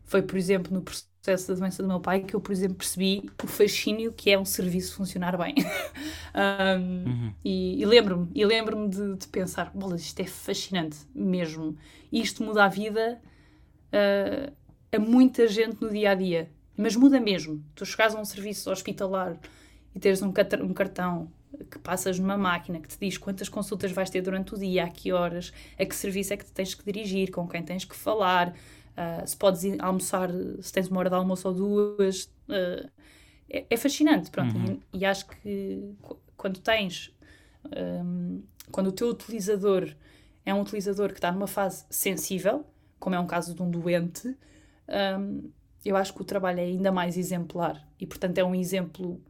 foi, 0.03 0.21
por 0.21 0.37
exemplo, 0.37 0.73
no 0.73 0.81
processo 0.81 1.07
processo 1.27 1.53
da 1.53 1.59
doença 1.59 1.83
do 1.83 1.89
meu 1.89 1.99
pai 1.99 2.21
que 2.21 2.33
eu, 2.33 2.39
por 2.39 2.53
exemplo, 2.53 2.77
percebi 2.77 3.29
o 3.43 3.47
fascínio 3.47 4.13
que 4.13 4.31
é 4.31 4.39
um 4.39 4.45
serviço 4.45 4.95
funcionar 4.95 5.37
bem. 5.37 5.55
um, 6.79 7.09
uhum. 7.09 7.33
E, 7.43 7.81
e 7.81 7.85
lembro-me 7.85 8.29
e 8.33 8.45
lembro 8.45 8.87
de, 8.87 9.15
de, 9.15 9.27
pensar, 9.27 9.71
bolas, 9.73 10.01
isto 10.01 10.19
é 10.21 10.25
fascinante 10.25 10.97
mesmo. 11.13 11.75
Isto 12.11 12.43
muda 12.43 12.63
a 12.63 12.67
vida 12.69 13.21
uh, 13.91 14.53
a 14.91 14.99
muita 14.99 15.47
gente 15.47 15.81
no 15.81 15.89
dia 15.89 16.11
a 16.11 16.15
dia. 16.15 16.49
Mas 16.77 16.95
muda 16.95 17.19
mesmo. 17.19 17.61
Tu 17.75 17.85
chegares 17.85 18.15
a 18.15 18.19
um 18.19 18.25
serviço 18.25 18.71
hospitalar 18.71 19.37
e 19.93 19.99
teres 19.99 20.21
um, 20.21 20.27
um 20.63 20.73
cartão 20.73 21.29
que 21.71 21.79
passas 21.79 22.19
numa 22.19 22.37
máquina 22.37 22.79
que 22.79 22.87
te 22.87 22.97
diz 22.99 23.17
quantas 23.17 23.49
consultas 23.49 23.91
vais 23.91 24.09
ter 24.09 24.21
durante 24.21 24.53
o 24.53 24.57
dia, 24.57 24.83
a 24.83 24.89
que 24.89 25.11
horas, 25.11 25.51
a 25.77 25.85
que 25.85 25.95
serviço 25.95 26.33
é 26.33 26.37
que 26.37 26.45
te 26.45 26.51
tens 26.51 26.73
que 26.75 26.85
dirigir, 26.85 27.31
com 27.31 27.47
quem 27.47 27.63
tens 27.63 27.83
que 27.83 27.95
falar, 27.95 28.53
Uh, 28.97 29.27
se 29.27 29.37
podes 29.37 29.63
ir 29.63 29.79
almoçar, 29.79 30.29
se 30.59 30.73
tens 30.73 30.87
uma 30.87 30.99
hora 30.99 31.09
de 31.09 31.15
almoço 31.15 31.47
ou 31.47 31.53
duas. 31.53 32.25
Uh, 32.49 32.89
é, 33.49 33.65
é, 33.69 33.77
fascinante, 33.77 34.31
pronto. 34.31 34.57
Uhum. 34.57 34.79
E, 34.91 34.99
e, 34.99 35.05
acho 35.05 35.27
que 35.27 35.95
quando 36.35 36.59
tens. 36.59 37.13
Um, 37.65 38.43
quando 38.71 38.87
o 38.87 38.91
teu 38.91 39.09
utilizador 39.09 39.93
é 40.45 40.53
um 40.53 40.61
utilizador 40.61 41.09
que 41.09 41.15
está 41.15 41.31
numa 41.31 41.47
fase 41.47 41.85
sensível, 41.89 42.65
como 42.99 43.15
é 43.15 43.19
um 43.19 43.27
caso 43.27 43.53
de 43.53 43.61
um 43.61 43.69
doente, 43.69 44.35
um, 45.19 45.51
eu 45.85 45.95
acho 45.95 46.13
que 46.13 46.21
o 46.21 46.25
trabalho 46.25 46.59
é 46.59 46.63
ainda 46.63 46.91
mais 46.91 47.17
exemplar. 47.17 47.87
E, 47.99 48.07
portanto, 48.07 48.37
é 48.37 48.43
um 48.43 48.55
exemplo 48.55 49.21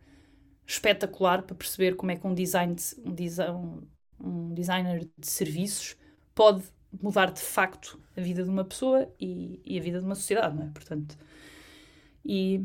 espetacular 0.66 1.44
para 1.44 1.56
perceber 1.56 1.96
como 1.96 2.12
é 2.12 2.16
que 2.16 2.26
um, 2.26 2.34
design, 2.34 2.76
um, 3.06 3.14
design, 3.14 3.88
um 4.20 4.54
designer 4.54 5.08
de 5.18 5.28
serviços 5.28 5.96
pode 6.34 6.64
mudar 7.02 7.32
de 7.32 7.42
facto 7.42 8.00
a 8.16 8.22
vida 8.22 8.44
de 8.44 8.50
uma 8.50 8.64
pessoa 8.64 9.12
e, 9.20 9.62
e 9.66 9.78
a 9.78 9.82
vida 9.82 10.00
de 10.00 10.06
uma 10.06 10.16
sociedade, 10.16 10.56
não 10.56 10.64
é? 10.64 10.70
Portanto, 10.70 11.18
e, 12.26 12.62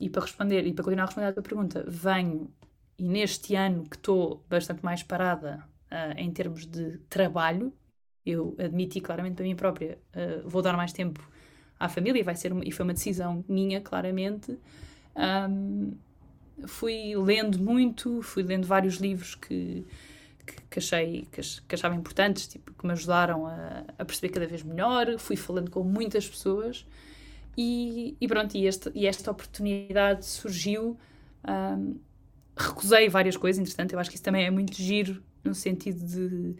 e 0.00 0.10
para 0.10 0.22
responder, 0.22 0.66
e 0.66 0.72
para 0.72 0.84
continuar 0.84 1.04
a 1.04 1.06
responder 1.06 1.28
à 1.28 1.32
tua 1.32 1.42
pergunta, 1.42 1.84
venho 1.86 2.50
e 3.00 3.08
neste 3.08 3.54
ano 3.54 3.88
que 3.88 3.96
estou 3.96 4.44
bastante 4.46 4.84
mais 4.84 5.02
parada 5.02 5.64
uh, 5.90 6.18
em 6.18 6.30
termos 6.30 6.66
de 6.66 6.98
trabalho, 7.08 7.72
eu 8.26 8.54
admiti 8.58 9.00
claramente 9.00 9.36
para 9.36 9.44
mim 9.44 9.56
própria, 9.56 9.98
uh, 10.14 10.46
vou 10.46 10.60
dar 10.60 10.76
mais 10.76 10.92
tempo 10.92 11.26
à 11.78 11.88
família, 11.88 12.22
vai 12.22 12.36
ser 12.36 12.52
uma, 12.52 12.62
e 12.62 12.70
foi 12.70 12.84
uma 12.84 12.92
decisão 12.92 13.42
minha, 13.48 13.80
claramente. 13.80 14.58
Um, 15.16 15.92
fui 16.66 17.16
lendo 17.16 17.58
muito, 17.58 18.20
fui 18.20 18.42
lendo 18.42 18.66
vários 18.66 18.96
livros 18.96 19.34
que, 19.34 19.86
que, 20.70 20.78
achei 20.78 21.28
que, 21.30 21.40
que, 21.40 21.74
achava 21.74 21.94
importantes, 21.94 22.46
tipo, 22.46 22.72
que 22.72 22.86
me 22.86 22.92
ajudaram 22.92 23.46
a, 23.46 23.84
a, 23.98 24.04
perceber 24.04 24.30
cada 24.30 24.46
vez 24.46 24.62
melhor. 24.62 25.18
Fui 25.18 25.36
falando 25.36 25.70
com 25.70 25.82
muitas 25.82 26.28
pessoas 26.28 26.86
e, 27.56 28.16
e 28.20 28.28
pronto, 28.28 28.56
e, 28.56 28.66
este, 28.66 28.90
e 28.94 29.06
esta 29.06 29.30
oportunidade 29.30 30.24
surgiu. 30.26 30.98
Um, 31.48 31.98
recusei 32.56 33.08
várias 33.08 33.36
coisas, 33.36 33.60
entretanto, 33.60 33.92
eu 33.92 33.98
acho 33.98 34.10
que 34.10 34.16
isso 34.16 34.24
também 34.24 34.44
é 34.44 34.50
muito 34.50 34.74
giro 34.74 35.22
no 35.42 35.54
sentido 35.54 36.04
de 36.04 36.56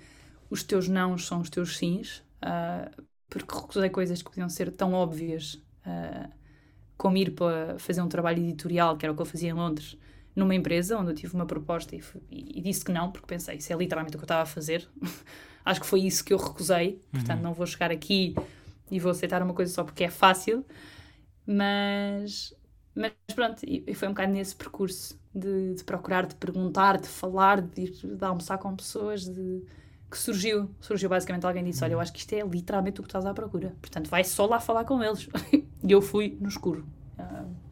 os 0.48 0.62
teus 0.62 0.88
nãos 0.88 1.26
são 1.26 1.40
os 1.40 1.50
teus 1.50 1.76
sims, 1.76 2.18
uh, 2.42 3.04
porque 3.28 3.54
recusei 3.54 3.90
coisas 3.90 4.22
que 4.22 4.30
podiam 4.30 4.48
ser 4.48 4.70
tão 4.72 4.92
óbvias 4.92 5.54
uh, 5.86 6.30
como 6.96 7.16
ir 7.16 7.30
para 7.30 7.78
fazer 7.78 8.02
um 8.02 8.08
trabalho 8.08 8.42
editorial, 8.42 8.96
que 8.96 9.06
era 9.06 9.12
o 9.12 9.16
que 9.16 9.22
eu 9.22 9.26
fazia 9.26 9.50
em 9.50 9.54
Londres, 9.54 9.96
numa 10.34 10.54
empresa 10.54 10.96
onde 10.96 11.10
eu 11.10 11.14
tive 11.14 11.34
uma 11.34 11.46
proposta 11.46 11.94
e, 11.94 12.02
e, 12.30 12.60
disse 12.60 12.84
que 12.84 12.92
não, 12.92 13.10
porque 13.10 13.26
pensei, 13.26 13.56
isso 13.56 13.72
é 13.72 13.76
literalmente 13.76 14.16
o 14.16 14.18
que 14.18 14.22
eu 14.22 14.26
estava 14.26 14.42
a 14.42 14.46
fazer. 14.46 14.88
Acho 15.64 15.80
que 15.80 15.86
foi 15.86 16.00
isso 16.00 16.24
que 16.24 16.32
eu 16.32 16.38
recusei. 16.38 17.00
Portanto, 17.10 17.38
uhum. 17.38 17.44
não 17.44 17.52
vou 17.52 17.66
chegar 17.66 17.90
aqui 17.90 18.34
e 18.90 18.98
vou 18.98 19.10
aceitar 19.10 19.42
uma 19.42 19.54
coisa 19.54 19.72
só 19.72 19.84
porque 19.84 20.04
é 20.04 20.10
fácil. 20.10 20.64
Mas, 21.46 22.54
mas 22.94 23.12
pronto, 23.34 23.62
e, 23.64 23.84
e 23.86 23.94
foi 23.94 24.08
um 24.08 24.12
bocado 24.12 24.32
nesse 24.32 24.54
percurso 24.54 25.20
de, 25.34 25.74
de, 25.74 25.84
procurar, 25.84 26.26
de 26.26 26.34
perguntar, 26.34 26.98
de 26.98 27.08
falar, 27.08 27.60
de, 27.60 27.82
ir, 27.82 27.90
de 27.90 28.24
almoçar 28.24 28.58
com 28.58 28.74
pessoas, 28.74 29.24
de, 29.24 29.62
que 30.10 30.18
surgiu. 30.18 30.70
Surgiu 30.80 31.08
basicamente 31.08 31.44
alguém 31.46 31.64
disse: 31.64 31.84
Olha, 31.84 31.94
eu 31.94 32.00
acho 32.00 32.12
que 32.12 32.20
isto 32.20 32.32
é 32.32 32.40
literalmente 32.40 33.00
o 33.00 33.02
que 33.02 33.08
estás 33.08 33.26
à 33.26 33.34
procura. 33.34 33.74
Portanto, 33.80 34.08
vai 34.08 34.24
só 34.24 34.46
lá 34.46 34.60
falar 34.60 34.84
com 34.84 35.02
eles. 35.02 35.28
e 35.82 35.92
eu 35.92 36.00
fui 36.00 36.36
no 36.40 36.48
escuro. 36.48 36.86
Uh, 37.18 37.69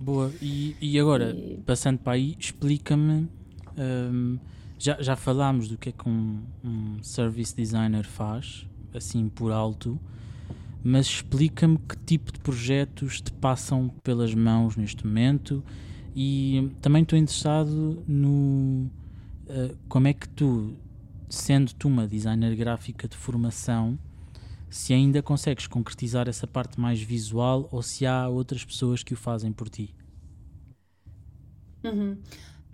Boa, 0.00 0.32
e, 0.40 0.76
e 0.80 0.98
agora, 0.98 1.34
e... 1.36 1.60
passando 1.66 1.98
para 1.98 2.12
aí, 2.12 2.36
explica-me. 2.38 3.28
Um, 3.76 4.38
já, 4.78 5.00
já 5.02 5.16
falámos 5.16 5.68
do 5.68 5.76
que 5.76 5.88
é 5.88 5.92
que 5.92 6.08
um, 6.08 6.40
um 6.64 7.02
service 7.02 7.54
designer 7.54 8.04
faz, 8.04 8.64
assim 8.94 9.28
por 9.28 9.50
alto, 9.50 9.98
mas 10.84 11.06
explica-me 11.06 11.78
que 11.78 11.96
tipo 12.06 12.32
de 12.32 12.38
projetos 12.38 13.20
te 13.20 13.32
passam 13.32 13.88
pelas 14.02 14.32
mãos 14.34 14.76
neste 14.76 15.04
momento 15.04 15.64
e 16.14 16.70
também 16.80 17.02
estou 17.02 17.18
interessado 17.18 18.02
no 18.06 18.88
uh, 19.48 19.76
como 19.88 20.06
é 20.06 20.12
que 20.12 20.28
tu, 20.28 20.76
sendo 21.28 21.72
tu 21.74 21.88
uma 21.88 22.06
designer 22.06 22.54
gráfica 22.54 23.08
de 23.08 23.16
formação, 23.16 23.98
se 24.70 24.92
ainda 24.92 25.22
consegues 25.22 25.66
concretizar 25.66 26.28
essa 26.28 26.46
parte 26.46 26.78
mais 26.80 27.00
visual 27.00 27.68
ou 27.72 27.82
se 27.82 28.06
há 28.06 28.28
outras 28.28 28.64
pessoas 28.64 29.02
que 29.02 29.14
o 29.14 29.16
fazem 29.16 29.52
por 29.52 29.68
ti. 29.68 29.94
Uhum. 31.84 32.18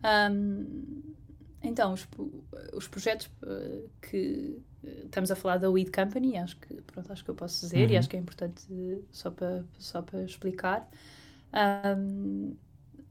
Um, 0.04 1.14
então, 1.62 1.92
os, 1.92 2.07
os 2.74 2.88
projetos 2.88 3.26
uh, 3.42 3.88
que 4.02 4.59
uh, 4.83 5.04
estamos 5.07 5.30
a 5.30 5.37
falar 5.37 5.59
da 5.59 5.70
Weed 5.70 5.90
Company, 5.90 6.37
acho 6.37 6.57
que, 6.59 6.74
pronto, 6.83 7.11
acho 7.12 7.24
que 7.24 7.30
eu 7.30 7.35
posso 7.35 7.61
dizer 7.61 7.87
uhum. 7.87 7.94
e 7.94 7.96
acho 7.96 8.09
que 8.09 8.16
é 8.16 8.20
importante 8.20 8.66
uh, 8.70 9.04
só 9.11 9.30
para 9.30 9.64
só 9.78 10.02
para 10.02 10.22
explicar. 10.22 10.88
Um, 11.96 12.57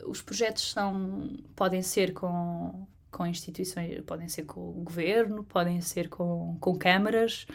os 0.06 0.22
projetos 0.22 0.72
são, 0.72 1.38
podem 1.56 1.82
ser 1.82 2.14
com, 2.14 2.86
com 3.10 3.26
instituições, 3.26 4.02
podem 4.02 4.28
ser 4.28 4.44
com 4.44 4.60
o 4.60 4.84
governo, 4.84 5.44
podem 5.44 5.80
ser 5.82 6.10
com, 6.10 6.58
com 6.60 6.78
câmaras, 6.78 7.48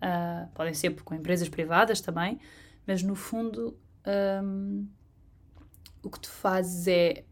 Uh, 0.00 0.48
podem 0.54 0.74
ser 0.74 0.94
com 1.02 1.14
empresas 1.14 1.48
privadas 1.48 2.00
também, 2.00 2.38
mas 2.86 3.02
no 3.02 3.14
fundo 3.14 3.76
um, 4.44 4.86
o 6.02 6.10
que 6.10 6.20
tu 6.20 6.30
fazes 6.30 6.86
é 6.86 7.24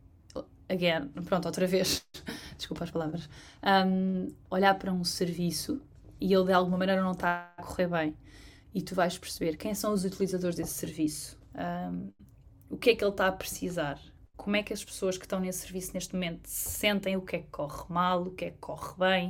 again, 0.68 1.08
pronto, 1.24 1.46
outra 1.46 1.66
vez, 1.66 2.04
desculpa 2.56 2.84
as 2.84 2.90
palavras, 2.90 3.28
um, 3.86 4.28
olhar 4.50 4.74
para 4.74 4.92
um 4.92 5.04
serviço 5.04 5.80
e 6.20 6.32
ele 6.32 6.44
de 6.44 6.52
alguma 6.52 6.78
maneira 6.78 7.02
não 7.02 7.12
está 7.12 7.52
a 7.56 7.62
correr 7.62 7.88
bem. 7.88 8.16
E 8.74 8.82
tu 8.82 8.94
vais 8.94 9.16
perceber 9.16 9.56
quem 9.56 9.74
são 9.74 9.92
os 9.92 10.04
utilizadores 10.04 10.56
desse 10.56 10.74
serviço, 10.74 11.38
um, 11.54 12.12
o 12.68 12.76
que 12.76 12.90
é 12.90 12.96
que 12.96 13.02
ele 13.02 13.10
está 13.10 13.28
a 13.28 13.32
precisar, 13.32 13.98
como 14.36 14.56
é 14.56 14.62
que 14.62 14.72
as 14.72 14.84
pessoas 14.84 15.16
que 15.16 15.24
estão 15.24 15.40
nesse 15.40 15.60
serviço 15.60 15.92
neste 15.94 16.14
momento 16.14 16.46
sentem, 16.46 17.16
o 17.16 17.22
que 17.22 17.36
é 17.36 17.38
que 17.40 17.48
corre 17.48 17.84
mal, 17.88 18.22
o 18.22 18.30
que 18.32 18.46
é 18.46 18.50
que 18.50 18.58
corre 18.58 18.94
bem, 18.98 19.28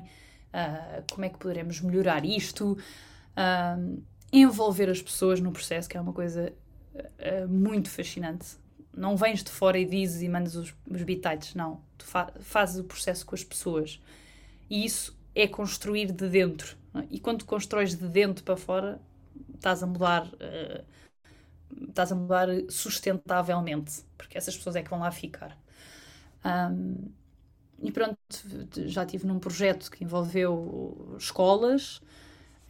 uh, 0.48 1.04
como 1.12 1.24
é 1.26 1.28
que 1.28 1.38
poderemos 1.38 1.80
melhorar 1.80 2.24
isto 2.24 2.76
envolver 4.32 4.88
as 4.88 5.00
pessoas 5.00 5.40
no 5.40 5.52
processo, 5.52 5.88
que 5.88 5.96
é 5.96 6.00
uma 6.00 6.12
coisa 6.12 6.52
uh, 6.94 7.48
muito 7.48 7.90
fascinante. 7.90 8.56
Não 8.94 9.16
vens 9.16 9.42
de 9.42 9.50
fora 9.50 9.78
e 9.78 9.84
dizes 9.84 10.22
e 10.22 10.28
mandas 10.28 10.56
os, 10.56 10.74
os 10.90 11.02
bitites, 11.02 11.54
não. 11.54 11.80
Tu 11.98 12.06
fa 12.06 12.32
fazes 12.40 12.78
o 12.78 12.84
processo 12.84 13.26
com 13.26 13.34
as 13.34 13.44
pessoas. 13.44 14.00
E 14.70 14.84
isso 14.84 15.16
é 15.34 15.46
construir 15.46 16.12
de 16.12 16.28
dentro. 16.28 16.76
É? 16.94 17.04
E 17.10 17.20
quando 17.20 17.44
constróis 17.44 17.94
de 17.94 18.08
dentro 18.08 18.42
para 18.42 18.56
fora, 18.56 19.00
estás 19.54 19.82
a 19.82 19.86
mudar. 19.86 20.26
Uh, 20.26 20.84
estás 21.88 22.12
a 22.12 22.14
mudar 22.14 22.48
sustentavelmente, 22.68 24.02
porque 24.16 24.38
essas 24.38 24.56
pessoas 24.56 24.76
é 24.76 24.82
que 24.82 24.90
vão 24.90 25.00
lá 25.00 25.10
ficar. 25.10 25.56
Um, 26.44 27.10
e 27.82 27.92
pronto, 27.92 28.16
já 28.86 29.04
tive 29.04 29.26
num 29.26 29.38
projeto 29.38 29.90
que 29.90 30.02
envolveu 30.04 31.14
escolas, 31.18 32.00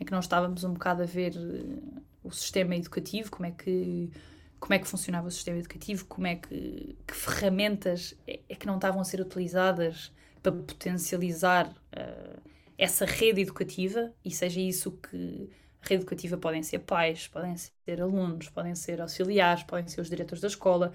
em 0.00 0.04
que 0.04 0.12
nós 0.12 0.24
estávamos 0.24 0.64
um 0.64 0.72
bocado 0.72 1.02
a 1.02 1.06
ver 1.06 1.35
eh, 1.37 2.02
o 2.22 2.30
sistema 2.30 2.76
educativo, 2.76 3.30
como 3.30 3.46
é 3.46 3.50
que 3.50 4.11
como 4.59 4.74
é 4.74 4.78
que 4.78 4.88
funcionava 4.88 5.28
o 5.28 5.30
sistema 5.30 5.59
educativo, 5.59 6.06
como 6.06 6.26
é 6.26 6.37
que, 6.37 6.96
que 7.06 7.14
ferramentas 7.14 8.14
é, 8.26 8.40
é 8.48 8.54
que 8.54 8.66
não 8.66 8.76
estavam 8.76 9.00
a 9.00 9.04
ser 9.04 9.20
utilizadas 9.20 10.11
para 10.42 10.50
potencializar 10.50 11.68
uh, 11.68 12.40
essa 12.78 13.04
rede 13.04 13.42
educativa 13.42 14.12
e 14.24 14.30
seja 14.30 14.61
isso 14.61 14.92
que 14.92 15.50
rede 15.80 16.02
educativa 16.02 16.37
podem 16.37 16.62
ser 16.62 16.80
pais, 16.80 17.28
podem 17.28 17.54
ser 17.56 18.00
alunos, 18.00 18.48
podem 18.48 18.74
ser 18.74 19.00
auxiliares, 19.00 19.62
podem 19.62 19.87
ser 19.88 20.00
os 20.00 20.09
diretores 20.09 20.40
da 20.40 20.48
escola, 20.48 20.92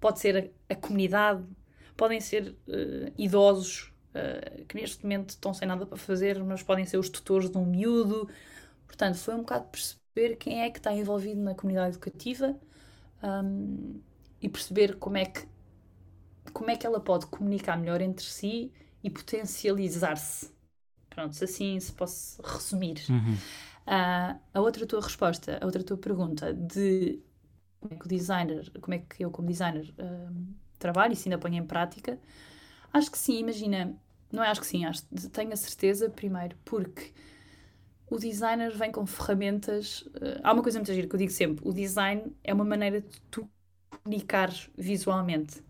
pode 0.00 0.18
ser 0.18 0.52
a, 0.68 0.72
a 0.72 0.76
comunidade, 0.76 1.44
podem 1.96 2.20
ser 2.20 2.56
uh, 2.66 3.12
idosos 3.18 3.91
uh, 4.14 4.64
que 4.66 4.76
neste 4.76 5.02
momento 5.02 5.30
estão 5.30 5.52
sem 5.52 5.66
nada 5.66 5.86
para 5.86 5.96
fazer, 5.96 6.42
mas 6.42 6.62
podem 6.62 6.84
ser 6.84 6.98
os 6.98 7.08
tutores 7.08 7.50
de 7.50 7.58
um 7.58 7.66
miúdo. 7.66 8.28
Portanto, 8.86 9.16
foi 9.18 9.34
um 9.34 9.38
bocado 9.38 9.66
perceber 9.66 10.36
quem 10.36 10.62
é 10.62 10.70
que 10.70 10.78
está 10.78 10.92
envolvido 10.92 11.40
na 11.40 11.54
comunidade 11.54 11.96
educativa 11.96 12.56
um, 13.22 14.00
e 14.40 14.48
perceber 14.48 14.96
como 14.96 15.16
é 15.16 15.26
que 15.26 15.46
como 16.52 16.70
é 16.70 16.76
que 16.76 16.86
ela 16.86 17.00
pode 17.00 17.26
comunicar 17.26 17.78
melhor 17.78 18.00
entre 18.00 18.24
si 18.24 18.72
e 19.02 19.08
potencializar-se. 19.08 20.50
Pronto, 21.08 21.34
se 21.34 21.44
assim 21.44 21.78
se 21.78 21.92
posso 21.92 22.42
resumir. 22.42 23.00
Uhum. 23.08 23.34
Uh, 23.86 24.40
a 24.54 24.60
outra 24.60 24.86
tua 24.86 25.00
resposta, 25.00 25.58
a 25.60 25.64
outra 25.64 25.82
tua 25.82 25.96
pergunta 25.96 26.52
de 26.52 27.20
como 27.80 27.94
é 27.94 27.96
que 27.96 28.06
o 28.06 28.08
designer, 28.08 28.70
como 28.80 28.94
é 28.94 28.98
que 28.98 29.24
eu 29.24 29.30
como 29.30 29.48
designer 29.48 29.92
uh, 29.98 30.54
trabalho 30.78 31.12
e 31.12 31.16
se 31.16 31.28
ainda 31.28 31.38
ponho 31.38 31.56
em 31.56 31.66
prática, 31.66 32.18
acho 32.92 33.10
que 33.10 33.18
sim, 33.18 33.38
imagina, 33.38 33.94
não 34.30 34.42
é 34.42 34.48
acho 34.48 34.60
que 34.60 34.66
sim, 34.66 34.84
acho, 34.84 35.04
tenho 35.30 35.52
a 35.52 35.56
certeza, 35.56 36.10
primeiro, 36.10 36.56
porque 36.64 37.12
o 38.10 38.18
designer 38.18 38.76
vem 38.76 38.92
com 38.92 39.06
ferramentas. 39.06 40.02
Uh, 40.02 40.40
há 40.42 40.52
uma 40.52 40.62
coisa 40.62 40.78
muito 40.78 40.92
gira 40.92 41.06
que 41.06 41.14
eu 41.14 41.18
digo 41.18 41.32
sempre: 41.32 41.66
o 41.66 41.72
design 41.72 42.34
é 42.44 42.52
uma 42.52 42.64
maneira 42.64 43.00
de 43.00 43.20
tu 43.30 43.48
comunicar 43.90 44.52
visualmente. 44.76 45.62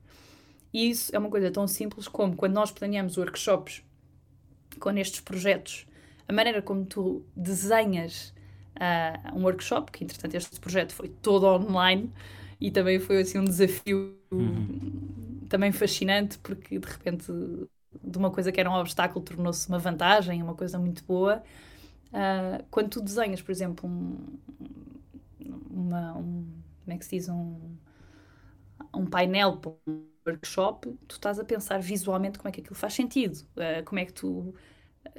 E 0.72 0.90
isso 0.90 1.14
é 1.14 1.18
uma 1.18 1.28
coisa 1.28 1.50
tão 1.50 1.66
simples 1.68 2.08
como 2.08 2.35
quando 2.35 2.54
nós 2.54 2.70
planeamos 2.70 3.16
workshops 3.16 3.82
com 4.80 4.90
estes 4.92 5.20
projetos 5.20 5.87
a 6.28 6.32
maneira 6.32 6.62
como 6.62 6.85
tu 6.85 7.24
desenhas 7.37 8.32
uh, 8.76 9.37
um 9.37 9.42
workshop, 9.42 9.92
que 9.92 10.04
entretanto 10.04 10.35
este 10.35 10.58
projeto 10.61 10.92
foi 10.92 11.08
todo 11.08 11.46
online 11.46 12.11
e 12.61 12.70
também 12.70 12.98
foi 12.98 13.20
assim 13.20 13.38
um 13.38 13.44
desafio 13.44 14.16
uhum. 14.30 14.58
Também 15.52 15.70
fascinante, 15.70 16.38
porque 16.38 16.78
de 16.78 16.88
repente 16.88 17.30
de 18.02 18.18
uma 18.18 18.30
coisa 18.30 18.50
que 18.50 18.58
era 18.58 18.70
um 18.70 18.74
obstáculo 18.74 19.22
tornou-se 19.22 19.68
uma 19.68 19.78
vantagem, 19.78 20.42
uma 20.42 20.54
coisa 20.54 20.78
muito 20.78 21.04
boa. 21.04 21.42
Uh, 22.08 22.64
quando 22.70 22.88
tu 22.88 23.02
desenhas, 23.02 23.42
por 23.42 23.52
exemplo, 23.52 23.86
um, 23.88 24.16
uma, 25.70 26.16
um, 26.16 26.46
como 26.84 26.94
é 26.94 26.98
que 26.98 27.04
se 27.04 27.16
diz, 27.16 27.28
um, 27.28 27.76
um 28.94 29.06
painel 29.06 29.58
para 29.58 29.72
um 29.86 30.06
workshop, 30.26 30.88
tu 31.06 31.16
estás 31.16 31.38
a 31.38 31.44
pensar 31.44 31.80
visualmente 31.82 32.38
como 32.38 32.48
é 32.48 32.52
que 32.52 32.60
aquilo 32.62 32.76
faz 32.76 32.94
sentido, 32.94 33.36
uh, 33.56 33.84
como 33.84 33.98
é 33.98 34.06
que 34.06 34.12
tu 34.14 34.54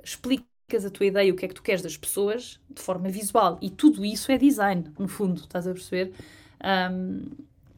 explicas 0.04 0.86
a 0.86 0.89
tua 0.89 1.06
ideia, 1.06 1.32
o 1.32 1.36
que 1.36 1.46
é 1.46 1.48
que 1.48 1.54
tu 1.54 1.62
queres 1.62 1.84
das 1.84 1.96
pessoas, 1.96 2.60
de 2.69 2.82
forma 2.82 3.10
visual. 3.10 3.60
E 3.62 3.69
tudo 3.69 4.04
isso 4.04 4.32
é 4.32 4.38
design, 4.38 4.91
no 4.98 5.08
fundo, 5.08 5.41
estás 5.41 5.67
a 5.67 5.74
perceber? 5.74 6.13
Um, 6.91 7.30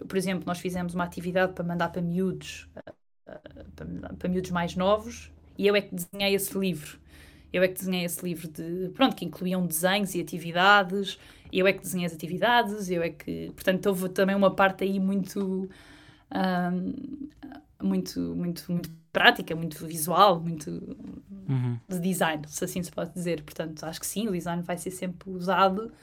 por 0.07 0.17
exemplo, 0.17 0.43
nós 0.45 0.59
fizemos 0.59 0.93
uma 0.93 1.03
atividade 1.03 1.53
para 1.53 1.63
mandar 1.63 1.89
para 1.89 2.01
miúdos, 2.01 2.67
uh, 2.77 3.71
para, 3.75 4.13
para 4.13 4.29
miúdos 4.29 4.51
mais 4.51 4.75
novos, 4.75 5.31
e 5.57 5.67
eu 5.67 5.75
é 5.75 5.81
que 5.81 5.95
desenhei 5.95 6.35
esse 6.35 6.57
livro. 6.57 6.99
Eu 7.51 7.63
é 7.63 7.67
que 7.67 7.75
desenhei 7.75 8.03
esse 8.03 8.23
livro 8.23 8.49
de, 8.49 8.89
pronto, 8.93 9.15
que 9.15 9.23
incluíam 9.23 9.65
desenhos 9.65 10.13
e 10.13 10.21
atividades, 10.21 11.17
eu 11.51 11.65
é 11.65 11.71
que 11.71 11.79
desenhei 11.79 12.05
as 12.05 12.13
atividades, 12.13 12.89
eu 12.89 13.01
é 13.01 13.09
que, 13.09 13.51
portanto, 13.55 13.85
houve 13.85 14.09
também 14.09 14.35
uma 14.35 14.53
parte 14.53 14.83
aí 14.83 14.99
muito, 14.99 15.69
um, 16.35 16.93
muito, 17.81 18.19
muito, 18.35 18.69
muito 18.71 18.89
prática, 19.11 19.55
muito 19.55 19.85
visual, 19.87 20.41
muito 20.41 20.69
uhum. 21.47 21.79
de 21.87 21.99
design, 21.99 22.43
se 22.47 22.65
assim 22.65 22.83
se 22.83 22.91
pode 22.91 23.13
dizer. 23.13 23.41
Portanto, 23.43 23.85
acho 23.85 24.01
que 24.01 24.05
sim, 24.05 24.27
o 24.27 24.33
design 24.33 24.61
vai 24.61 24.77
ser 24.77 24.91
sempre 24.91 25.29
usado. 25.29 25.93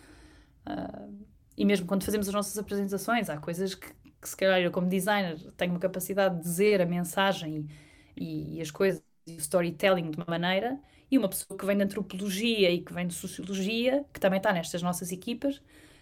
Uh, 0.67 1.32
e 1.57 1.65
mesmo 1.65 1.87
quando 1.87 2.05
fazemos 2.05 2.29
as 2.29 2.35
nossas 2.35 2.57
apresentações, 2.59 3.29
há 3.29 3.37
coisas 3.37 3.75
que, 3.75 3.87
que, 4.21 4.29
se 4.29 4.37
calhar 4.37 4.61
eu, 4.61 4.71
como 4.71 4.89
designer, 4.89 5.39
tenho 5.57 5.73
uma 5.73 5.81
capacidade 5.81 6.37
de 6.37 6.43
dizer 6.43 6.81
a 6.81 6.87
mensagem 6.87 7.69
e, 8.17 8.57
e 8.57 8.61
as 8.61 8.71
coisas, 8.71 9.03
e 9.27 9.35
o 9.35 9.39
storytelling 9.39 10.11
de 10.11 10.17
uma 10.17 10.27
maneira, 10.29 10.79
e 11.11 11.19
uma 11.19 11.29
pessoa 11.29 11.59
que 11.59 11.67
vem 11.67 11.77
de 11.77 11.85
antropologia 11.85 12.71
e 12.71 12.81
que 12.81 12.93
vem 12.93 13.07
de 13.07 13.15
sociologia, 13.15 14.05
que 14.13 14.19
também 14.19 14.39
está 14.39 14.53
nestas 14.53 14.83
nossas 14.83 15.13
equipas, 15.13 15.61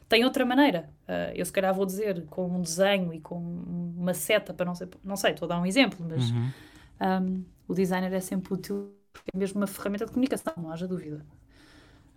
tem 0.09 0.25
outra 0.25 0.45
maneira. 0.45 0.91
Uh, 1.09 1.35
eu 1.35 1.45
se 1.45 1.53
calhar 1.53 1.75
vou 1.75 1.85
dizer 1.85 2.27
com 2.27 2.47
um 2.47 2.61
desenho 2.61 3.13
e 3.13 3.21
com 3.21 3.37
uma 3.37 4.15
seta 4.15 4.55
para 4.55 4.67
não 4.67 4.75
sei, 4.75 4.89
não 5.03 5.17
sei, 5.17 5.33
estou 5.33 5.47
a 5.47 5.49
dar 5.51 5.61
um 5.61 5.67
exemplo, 5.67 6.05
mas 6.09 6.31
uhum. 6.31 6.51
um, 7.01 7.45
o 7.69 7.75
designer 7.75 8.13
é 8.13 8.21
sempre 8.21 8.55
útil 8.55 8.93
porque 9.13 9.31
é 9.35 9.39
mesmo 9.39 9.61
uma 9.61 9.67
ferramenta 9.67 10.07
de 10.07 10.13
comunicação, 10.13 10.53
não 10.57 10.71
haja 10.71 10.87
dúvida. 10.87 11.25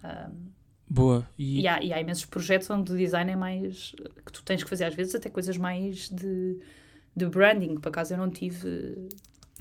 Um, 0.03 0.62
Boa. 0.93 1.27
E... 1.39 1.61
E, 1.61 1.67
há, 1.67 1.81
e 1.81 1.91
há 1.91 1.99
imensos 1.99 2.23
projetos 2.23 2.69
onde 2.69 2.91
o 2.91 2.97
design 2.97 3.31
é 3.31 3.35
mais. 3.35 3.95
que 4.23 4.31
tu 4.31 4.43
tens 4.43 4.63
que 4.63 4.69
fazer 4.69 4.85
às 4.85 4.93
vezes 4.93 5.15
até 5.15 5.27
coisas 5.27 5.57
mais 5.57 6.07
de, 6.07 6.59
de 7.15 7.25
branding. 7.25 7.79
Por 7.79 7.89
acaso 7.89 8.13
eu 8.13 8.17
não 8.17 8.29
tive. 8.29 9.09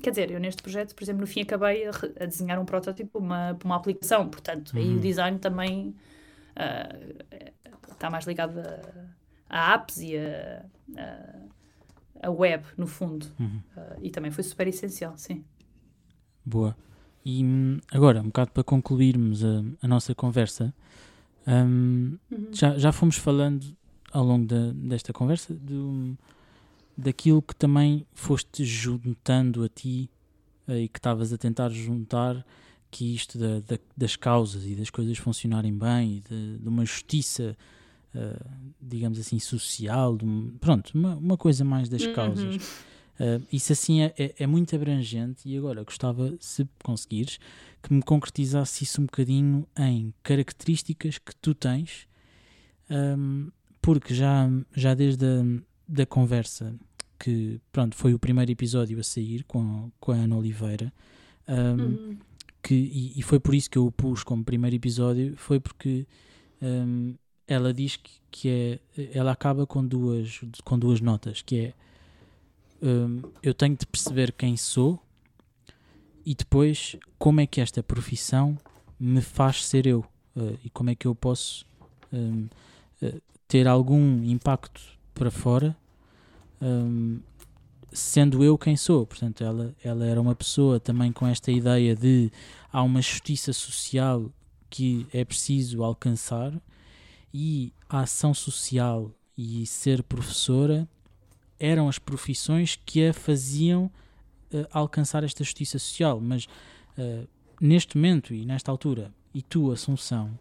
Quer 0.01 0.11
dizer, 0.11 0.29
eu 0.29 0.39
neste 0.39 0.61
projeto, 0.61 0.93
por 0.93 1.03
exemplo, 1.03 1.21
no 1.21 1.27
fim 1.27 1.41
acabei 1.41 1.87
a, 1.87 1.91
a 2.19 2.25
desenhar 2.25 2.59
um 2.59 2.65
protótipo 2.65 3.13
para 3.13 3.21
uma, 3.21 3.57
uma 3.65 3.75
aplicação. 3.75 4.29
Portanto, 4.29 4.73
uhum. 4.73 4.79
aí 4.79 4.89
o 4.89 4.93
uhum. 4.93 4.99
design 4.99 5.39
também 5.39 5.95
uh, 6.51 7.91
está 7.91 8.11
mais 8.11 8.25
ligado 8.27 8.59
a, 8.59 8.79
a 9.49 9.73
apps 9.73 9.97
e 10.01 10.15
a, 10.15 10.63
a, 10.97 12.27
a, 12.27 12.29
web, 12.29 12.63
no 12.77 12.85
fundo. 12.85 13.25
Uhum. 13.39 13.59
Uh, 13.75 13.99
e 14.03 14.11
também 14.11 14.29
foi 14.29 14.43
super 14.43 14.67
essencial, 14.67 15.17
sim. 15.17 15.43
Boa. 16.45 16.77
E 17.25 17.43
hum, 17.43 17.79
agora, 17.91 18.19
um 18.19 18.25
bocado 18.25 18.51
para 18.51 18.63
concluirmos 18.63 19.43
a, 19.43 19.63
a 19.81 19.87
nossa 19.87 20.13
conversa, 20.13 20.73
um, 21.47 22.17
uhum. 22.31 22.47
já, 22.51 22.77
já 22.77 22.91
fomos 22.91 23.17
falando 23.17 23.75
ao 24.11 24.23
longo 24.23 24.45
da, 24.45 24.71
desta 24.73 25.11
conversa 25.11 25.53
do, 25.53 26.17
daquilo 26.97 27.41
que 27.41 27.55
também 27.55 28.05
foste 28.13 28.63
juntando 28.63 29.63
a 29.63 29.69
ti 29.69 30.09
uh, 30.67 30.73
e 30.73 30.87
que 30.87 30.99
estavas 30.99 31.33
a 31.33 31.37
tentar 31.37 31.69
juntar, 31.69 32.45
que 32.89 33.15
isto 33.15 33.37
da, 33.37 33.59
da, 33.59 33.79
das 33.97 34.15
causas 34.15 34.65
e 34.65 34.75
das 34.75 34.89
coisas 34.89 35.17
funcionarem 35.17 35.73
bem 35.73 36.17
e 36.17 36.19
de, 36.21 36.57
de 36.59 36.67
uma 36.69 36.85
justiça 36.85 37.57
uh, 38.15 38.45
digamos 38.81 39.19
assim, 39.19 39.39
social, 39.39 40.17
um, 40.23 40.51
pronto, 40.59 40.91
uma, 40.93 41.15
uma, 41.15 41.37
coisa 41.37 41.63
mais 41.63 41.89
das 41.89 42.03
uhum. 42.03 42.13
causas. 42.13 42.85
Uh, 43.19 43.45
isso 43.51 43.71
assim 43.71 44.01
é, 44.01 44.13
é, 44.17 44.35
é, 44.39 44.47
muito 44.47 44.75
abrangente 44.75 45.47
e 45.47 45.55
agora 45.55 45.83
gostava, 45.83 46.33
se 46.39 46.67
conseguires, 46.83 47.39
que 47.81 47.93
me 47.93 48.01
concretizasse 48.01 48.83
isso 48.83 49.01
um 49.01 49.05
bocadinho 49.05 49.67
em 49.77 50.11
características 50.23 51.19
que 51.19 51.35
tu 51.35 51.53
tens, 51.53 52.07
um, 52.89 53.51
porque 53.81 54.15
já, 54.15 54.49
já 54.75 54.93
desde 54.93 55.25
a 55.25 55.43
da 55.87 56.05
conversa 56.05 56.75
que 57.19 57.61
pronto, 57.71 57.95
foi 57.95 58.13
o 58.13 58.19
primeiro 58.19 58.51
episódio 58.51 58.99
a 58.99 59.03
sair 59.03 59.43
com, 59.43 59.91
com 59.99 60.11
a 60.11 60.15
Ana 60.15 60.35
Oliveira, 60.35 60.91
um, 61.47 61.81
uhum. 61.81 62.17
que, 62.61 62.73
e, 62.73 63.13
e, 63.17 63.21
foi 63.21 63.39
por 63.39 63.55
isso 63.55 63.69
que 63.69 63.77
eu 63.77 63.85
o 63.85 63.91
pus 63.91 64.23
como 64.23 64.43
primeiro 64.43 64.75
episódio, 64.75 65.33
foi 65.37 65.59
porque 65.59 66.05
um, 66.61 67.15
ela 67.47 67.73
diz 67.73 67.95
que, 67.95 68.11
que 68.31 68.49
é 68.49 68.79
ela 69.13 69.31
acaba 69.31 69.65
com 69.65 69.85
duas 69.85 70.41
com 70.63 70.79
duas 70.79 70.99
notas 71.01 71.41
que 71.41 71.57
é 71.57 71.73
um, 72.83 73.21
eu 73.41 73.53
tenho 73.53 73.77
de 73.77 73.87
perceber 73.87 74.33
quem 74.33 74.57
sou 74.57 74.99
e 76.25 76.35
depois 76.35 76.97
como 77.17 77.39
é 77.39 77.47
que 77.47 77.61
esta 77.61 77.81
profissão 77.81 78.57
me 78.99 79.21
faz 79.21 79.65
ser 79.65 79.87
eu 79.87 80.05
uh, 80.35 80.59
e 80.63 80.69
como 80.69 80.89
é 80.89 80.95
que 80.95 81.07
eu 81.07 81.15
posso 81.15 81.65
um, 82.11 82.47
uh, 83.01 83.21
ter 83.47 83.69
algum 83.69 84.21
impacto 84.23 84.81
para 85.13 85.31
fora 85.31 85.75
um, 86.61 87.19
sendo 87.91 88.43
eu 88.43 88.57
quem 88.57 88.75
sou. 88.75 89.05
Portanto 89.05 89.43
ela 89.43 89.73
ela 89.81 90.05
era 90.05 90.19
uma 90.21 90.35
pessoa 90.35 90.77
também 90.77 91.13
com 91.13 91.25
esta 91.25 91.51
ideia 91.51 91.95
de 91.95 92.29
há 92.71 92.83
uma 92.83 93.01
justiça 93.01 93.53
social 93.53 94.29
que 94.69 95.07
é 95.13 95.23
preciso 95.23 95.83
alcançar 95.83 96.53
e 97.33 97.71
a 97.87 98.01
ação 98.01 98.33
social 98.33 99.09
e 99.37 99.65
ser 99.65 100.03
professora 100.03 100.87
eram 101.63 101.87
as 101.87 101.97
profissões 101.97 102.77
que 102.85 103.07
a 103.07 103.13
faziam 103.13 103.85
uh, 104.53 104.67
alcançar 104.69 105.23
esta 105.23 105.43
justiça 105.43 105.79
social. 105.79 106.19
Mas 106.19 106.45
uh, 106.97 107.25
neste 107.59 107.97
momento 107.97 108.33
e 108.33 108.45
nesta 108.45 108.69
altura, 108.69 109.13
e 109.33 109.41
tu, 109.41 109.71
Assunção, 109.71 110.37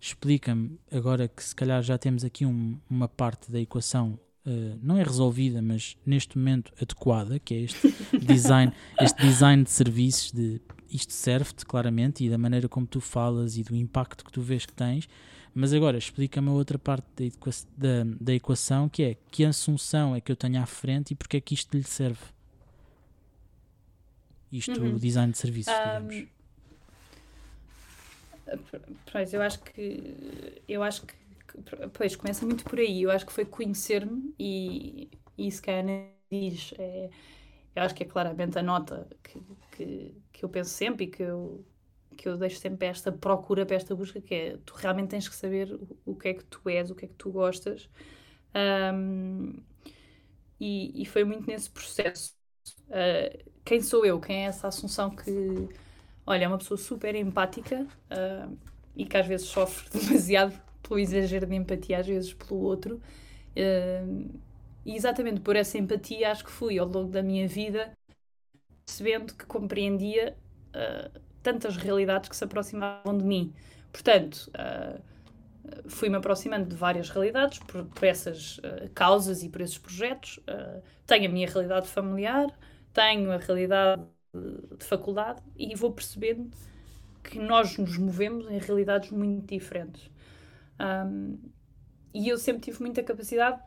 explica-me, 0.00 0.78
agora 0.90 1.28
que 1.28 1.44
se 1.44 1.54
calhar 1.54 1.82
já 1.82 1.98
temos 1.98 2.24
aqui 2.24 2.46
um, 2.46 2.78
uma 2.88 3.06
parte 3.06 3.52
da 3.52 3.60
equação 3.60 4.18
Uh, 4.44 4.76
não 4.82 4.98
é 4.98 5.04
resolvida, 5.04 5.62
mas 5.62 5.96
neste 6.04 6.36
momento 6.36 6.72
adequada, 6.82 7.38
que 7.38 7.54
é 7.54 7.60
este 7.60 7.94
design, 8.18 8.72
este 9.00 9.22
design 9.22 9.62
de 9.62 9.70
serviços, 9.70 10.32
de 10.32 10.60
isto 10.90 11.12
serve-te 11.12 11.64
claramente 11.64 12.24
e 12.24 12.28
da 12.28 12.36
maneira 12.36 12.68
como 12.68 12.84
tu 12.84 13.00
falas 13.00 13.56
e 13.56 13.62
do 13.62 13.76
impacto 13.76 14.24
que 14.24 14.32
tu 14.32 14.42
vês 14.42 14.66
que 14.66 14.72
tens, 14.72 15.08
mas 15.54 15.72
agora 15.72 15.98
explica-me 15.98 16.48
a 16.48 16.52
outra 16.52 16.78
parte 16.78 17.06
da, 17.16 17.50
da, 17.76 18.10
da, 18.20 18.34
equação 18.34 18.88
que 18.88 19.02
é 19.02 19.16
que 19.30 19.44
assunção 19.44 20.16
é 20.16 20.20
que 20.20 20.32
eu 20.32 20.36
tenho 20.36 20.60
à 20.60 20.66
frente 20.66 21.12
e 21.12 21.14
porque 21.14 21.36
é 21.36 21.40
que 21.40 21.54
isto 21.54 21.76
lhe 21.76 21.84
serve? 21.84 22.20
Isto, 24.50 24.80
uhum. 24.80 24.96
o 24.96 24.98
design 24.98 25.32
de 25.32 25.38
serviços, 25.38 25.72
um, 25.72 26.08
digamos. 26.08 26.42
Pois, 29.10 29.32
eu 29.32 29.42
acho 29.42 29.62
que. 29.62 30.62
Eu 30.68 30.82
acho 30.82 31.06
que. 31.06 31.14
Pois, 31.92 32.16
começa 32.16 32.44
muito 32.44 32.64
por 32.64 32.78
aí. 32.78 33.02
Eu 33.02 33.10
acho 33.10 33.26
que 33.26 33.32
foi 33.32 33.44
conhecer-me 33.44 34.34
e, 34.38 35.10
e 35.38 35.46
isso 35.46 35.62
que 35.62 35.70
a 35.70 35.80
Ana 35.80 36.06
diz. 36.30 36.74
É, 36.78 37.10
eu 37.74 37.82
acho 37.82 37.94
que 37.94 38.02
é 38.02 38.06
claramente 38.06 38.58
a 38.58 38.62
nota 38.62 39.08
que, 39.22 39.42
que, 39.72 40.14
que 40.32 40.44
eu 40.44 40.48
penso 40.48 40.70
sempre 40.70 41.06
e 41.06 41.08
que 41.08 41.22
eu, 41.22 41.64
que 42.22 42.28
eu 42.28 42.36
deixo 42.36 42.58
sempre 42.58 42.86
esta 42.86 43.10
procura, 43.10 43.66
para 43.66 43.74
esta 43.74 43.96
busca, 43.96 44.20
que 44.20 44.32
é 44.32 44.58
tu 44.64 44.74
realmente 44.76 45.08
tens 45.08 45.28
que 45.28 45.34
saber 45.34 45.74
o, 45.74 46.12
o 46.12 46.14
que 46.14 46.28
é 46.28 46.34
que 46.34 46.44
tu 46.44 46.68
és, 46.68 46.88
o 46.88 46.94
que 46.94 47.04
é 47.04 47.08
que 47.08 47.14
tu 47.14 47.32
gostas. 47.32 47.90
Um, 48.94 49.60
e, 50.60 51.02
e, 51.02 51.04
foi 51.04 51.24
muito 51.24 51.48
nesse 51.48 51.68
processo. 51.68 52.32
Uh, 52.88 53.50
quem 53.64 53.80
sou 53.80 54.06
eu? 54.06 54.20
Quem 54.20 54.44
é 54.44 54.46
essa 54.46 54.68
Assunção 54.68 55.10
que, 55.10 55.68
olha, 56.24 56.44
é 56.44 56.48
uma 56.48 56.58
pessoa 56.58 56.78
super 56.78 57.12
empática 57.16 57.82
uh, 57.82 58.56
e 58.94 59.04
que 59.04 59.16
às 59.16 59.26
vezes 59.26 59.48
sofre 59.48 59.90
demasiado 59.98 60.56
pelo 60.80 61.00
exagero 61.00 61.46
de 61.46 61.56
empatia, 61.56 61.98
às 61.98 62.06
vezes 62.06 62.32
pelo 62.32 62.60
outro. 62.60 63.02
Uh, 63.56 64.30
e 64.84 64.94
exatamente 64.94 65.40
por 65.40 65.56
essa 65.56 65.76
empatia, 65.76 66.30
acho 66.30 66.44
que 66.44 66.52
fui 66.52 66.78
ao 66.78 66.86
longo 66.86 67.10
da 67.10 67.22
minha 67.22 67.48
vida 67.48 67.92
percebendo 68.86 69.34
que 69.34 69.44
compreendia 69.46 70.36
uh, 70.68 71.31
tantas 71.42 71.76
realidades 71.76 72.28
que 72.28 72.36
se 72.36 72.44
aproximavam 72.44 73.16
de 73.16 73.24
mim. 73.24 73.52
Portanto, 73.92 74.50
uh, 74.50 75.00
fui-me 75.88 76.16
aproximando 76.16 76.68
de 76.68 76.76
várias 76.76 77.10
realidades 77.10 77.58
por, 77.60 77.84
por 77.84 78.04
essas 78.04 78.58
uh, 78.58 78.90
causas 78.94 79.42
e 79.42 79.48
por 79.48 79.60
esses 79.60 79.78
projetos. 79.78 80.40
tenho 81.06 81.28
a 81.28 81.32
minha 81.32 81.48
realidade 81.48 81.88
familiar, 81.88 82.46
tenho 82.92 83.30
a 83.30 83.36
realidade 83.36 84.02
de 84.78 84.84
faculdade 84.84 85.42
e 85.56 85.74
vou 85.74 85.92
percebendo 85.92 86.50
que 87.22 87.38
nós 87.38 87.76
nos 87.76 87.96
movemos 87.96 88.50
em 88.50 88.58
realidades 88.58 89.10
muito 89.10 89.46
diferentes. 89.46 90.10
Um, 90.80 91.38
e 92.12 92.28
eu 92.28 92.38
sempre 92.38 92.62
tive 92.62 92.80
muita 92.80 93.02
capacidade 93.02 93.62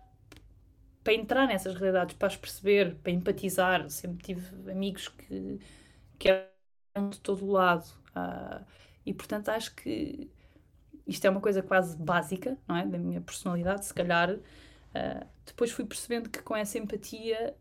para 1.04 1.14
entrar 1.14 1.48
nessas 1.48 1.76
realidades, 1.76 2.16
para 2.16 2.28
as 2.28 2.36
perceber, 2.36 2.96
para 2.96 3.12
empatizar. 3.12 3.90
Sempre 3.90 4.24
tive 4.24 4.72
amigos 4.72 5.08
que, 5.08 5.60
que 6.18 6.30
eram 6.30 6.55
de 7.10 7.20
todo 7.20 7.46
lado. 7.46 7.86
Uh, 8.16 8.66
e 9.06 9.14
portanto 9.14 9.50
acho 9.50 9.76
que 9.76 10.30
isto 11.06 11.26
é 11.26 11.30
uma 11.30 11.42
coisa 11.42 11.62
quase 11.62 11.98
básica, 11.98 12.58
não 12.68 12.76
é? 12.76 12.86
Da 12.86 12.98
minha 12.98 13.22
personalidade, 13.22 13.86
se 13.86 13.94
calhar. 13.94 14.32
Uh, 14.32 15.26
depois 15.46 15.72
fui 15.72 15.86
percebendo 15.86 16.30
que 16.30 16.42
com 16.42 16.56
essa 16.56 16.78
empatia 16.78 17.56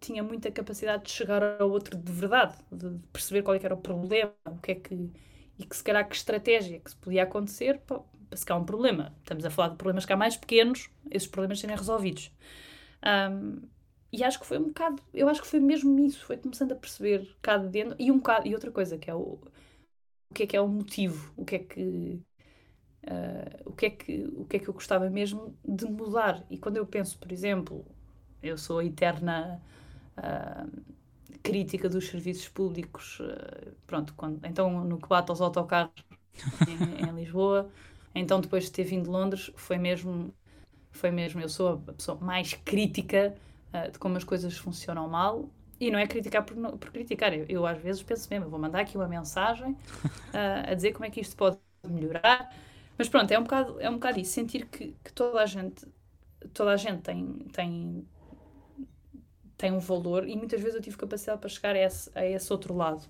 tinha 0.00 0.22
muita 0.22 0.50
capacidade 0.50 1.04
de 1.04 1.10
chegar 1.10 1.42
ao 1.60 1.70
outro 1.70 1.96
de 1.96 2.12
verdade, 2.12 2.56
de 2.70 2.98
perceber 3.12 3.42
qual 3.42 3.56
é 3.56 3.60
era 3.62 3.74
o 3.74 3.78
problema, 3.78 4.32
o 4.46 4.58
que 4.58 4.72
é 4.72 4.74
que. 4.76 5.10
e 5.58 5.64
que 5.66 5.76
se 5.76 5.84
calhar 5.84 6.08
que 6.08 6.14
estratégia 6.16 6.80
que 6.80 6.90
se 6.90 6.96
podia 6.96 7.24
acontecer 7.24 7.78
para, 7.80 8.00
se 8.34 8.44
cá 8.44 8.56
um 8.56 8.64
problema. 8.64 9.14
Estamos 9.22 9.44
a 9.44 9.50
falar 9.50 9.68
de 9.70 9.76
problemas 9.76 10.04
cá 10.06 10.16
mais 10.16 10.36
pequenos, 10.36 10.90
esses 11.10 11.28
problemas 11.28 11.60
serem 11.60 11.76
resolvidos. 11.76 12.32
Um, 13.04 13.62
e 14.12 14.22
acho 14.22 14.38
que 14.38 14.46
foi 14.46 14.58
um 14.58 14.64
bocado, 14.64 15.02
eu 15.14 15.28
acho 15.28 15.40
que 15.40 15.48
foi 15.48 15.60
mesmo 15.60 15.98
isso, 15.98 16.24
foi 16.24 16.36
começando 16.36 16.72
a 16.72 16.76
perceber 16.76 17.34
cá 17.40 17.56
de 17.56 17.68
dentro, 17.68 17.96
e 17.98 18.10
um 18.12 18.18
bocado, 18.18 18.46
e 18.46 18.54
outra 18.54 18.70
coisa, 18.70 18.98
que 18.98 19.10
é 19.10 19.14
o, 19.14 19.38
o 20.30 20.34
que 20.34 20.42
é 20.42 20.46
que 20.46 20.56
é 20.56 20.60
o 20.60 20.68
motivo, 20.68 21.32
o 21.36 21.44
que 21.44 21.56
é 21.56 21.58
que, 21.58 22.20
uh, 23.04 23.62
o 23.70 23.72
que 23.72 23.86
é 23.86 23.90
que, 23.90 24.24
o 24.36 24.44
que 24.44 24.56
é 24.56 24.58
que 24.58 24.68
eu 24.68 24.74
gostava 24.74 25.08
mesmo 25.08 25.56
de 25.64 25.86
mudar. 25.86 26.44
E 26.50 26.58
quando 26.58 26.76
eu 26.76 26.86
penso, 26.86 27.18
por 27.18 27.32
exemplo, 27.32 27.86
eu 28.42 28.58
sou 28.58 28.80
a 28.80 28.84
eterna 28.84 29.62
uh, 30.18 30.82
crítica 31.42 31.88
dos 31.88 32.08
serviços 32.08 32.48
públicos, 32.48 33.18
uh, 33.20 33.72
pronto, 33.86 34.14
quando, 34.14 34.44
então 34.44 34.84
no 34.84 34.98
que 34.98 35.08
bate 35.08 35.30
aos 35.30 35.40
autocarros 35.40 35.92
em, 36.68 37.08
em 37.08 37.12
Lisboa, 37.16 37.70
então, 38.14 38.40
depois 38.40 38.64
de 38.64 38.72
ter 38.72 38.84
vindo 38.84 39.04
de 39.04 39.10
Londres, 39.10 39.50
foi 39.56 39.78
mesmo, 39.78 40.34
foi 40.90 41.10
mesmo, 41.10 41.40
eu 41.40 41.48
sou 41.48 41.82
a 41.88 41.92
pessoa 41.92 42.18
mais 42.20 42.52
crítica 42.54 43.34
uh, 43.74 43.90
de 43.90 43.98
como 43.98 44.16
as 44.16 44.24
coisas 44.24 44.56
funcionam 44.56 45.08
mal. 45.08 45.48
E 45.80 45.90
não 45.90 45.98
é 45.98 46.06
criticar 46.06 46.44
por, 46.44 46.56
por 46.78 46.90
criticar. 46.92 47.32
Eu, 47.34 47.44
eu, 47.48 47.66
às 47.66 47.78
vezes 47.78 48.02
penso 48.02 48.28
mesmo, 48.30 48.48
vou 48.48 48.58
mandar 48.58 48.80
aqui 48.80 48.96
uma 48.96 49.08
mensagem 49.08 49.72
uh, 49.72 50.70
a 50.70 50.74
dizer 50.74 50.92
como 50.92 51.04
é 51.04 51.10
que 51.10 51.20
isto 51.20 51.36
pode 51.36 51.58
melhorar. 51.88 52.54
Mas 52.96 53.08
pronto, 53.08 53.30
é 53.30 53.38
um 53.38 53.42
bocado, 53.42 53.80
é 53.80 53.90
um 53.90 53.94
bocado 53.94 54.20
isso. 54.20 54.32
Sentir 54.32 54.66
que, 54.66 54.94
que 55.02 55.12
toda 55.12 55.40
a 55.40 55.46
gente, 55.46 55.84
toda 56.54 56.70
a 56.72 56.76
gente 56.76 57.02
tem, 57.02 57.26
tem, 57.52 58.06
tem 59.56 59.72
um 59.72 59.80
valor 59.80 60.28
e 60.28 60.36
muitas 60.36 60.60
vezes 60.60 60.76
eu 60.76 60.82
tive 60.82 60.96
capacidade 60.96 61.40
para 61.40 61.48
chegar 61.48 61.74
a 61.74 61.78
esse, 61.78 62.10
a 62.14 62.24
esse 62.24 62.52
outro 62.52 62.74
lado. 62.74 63.04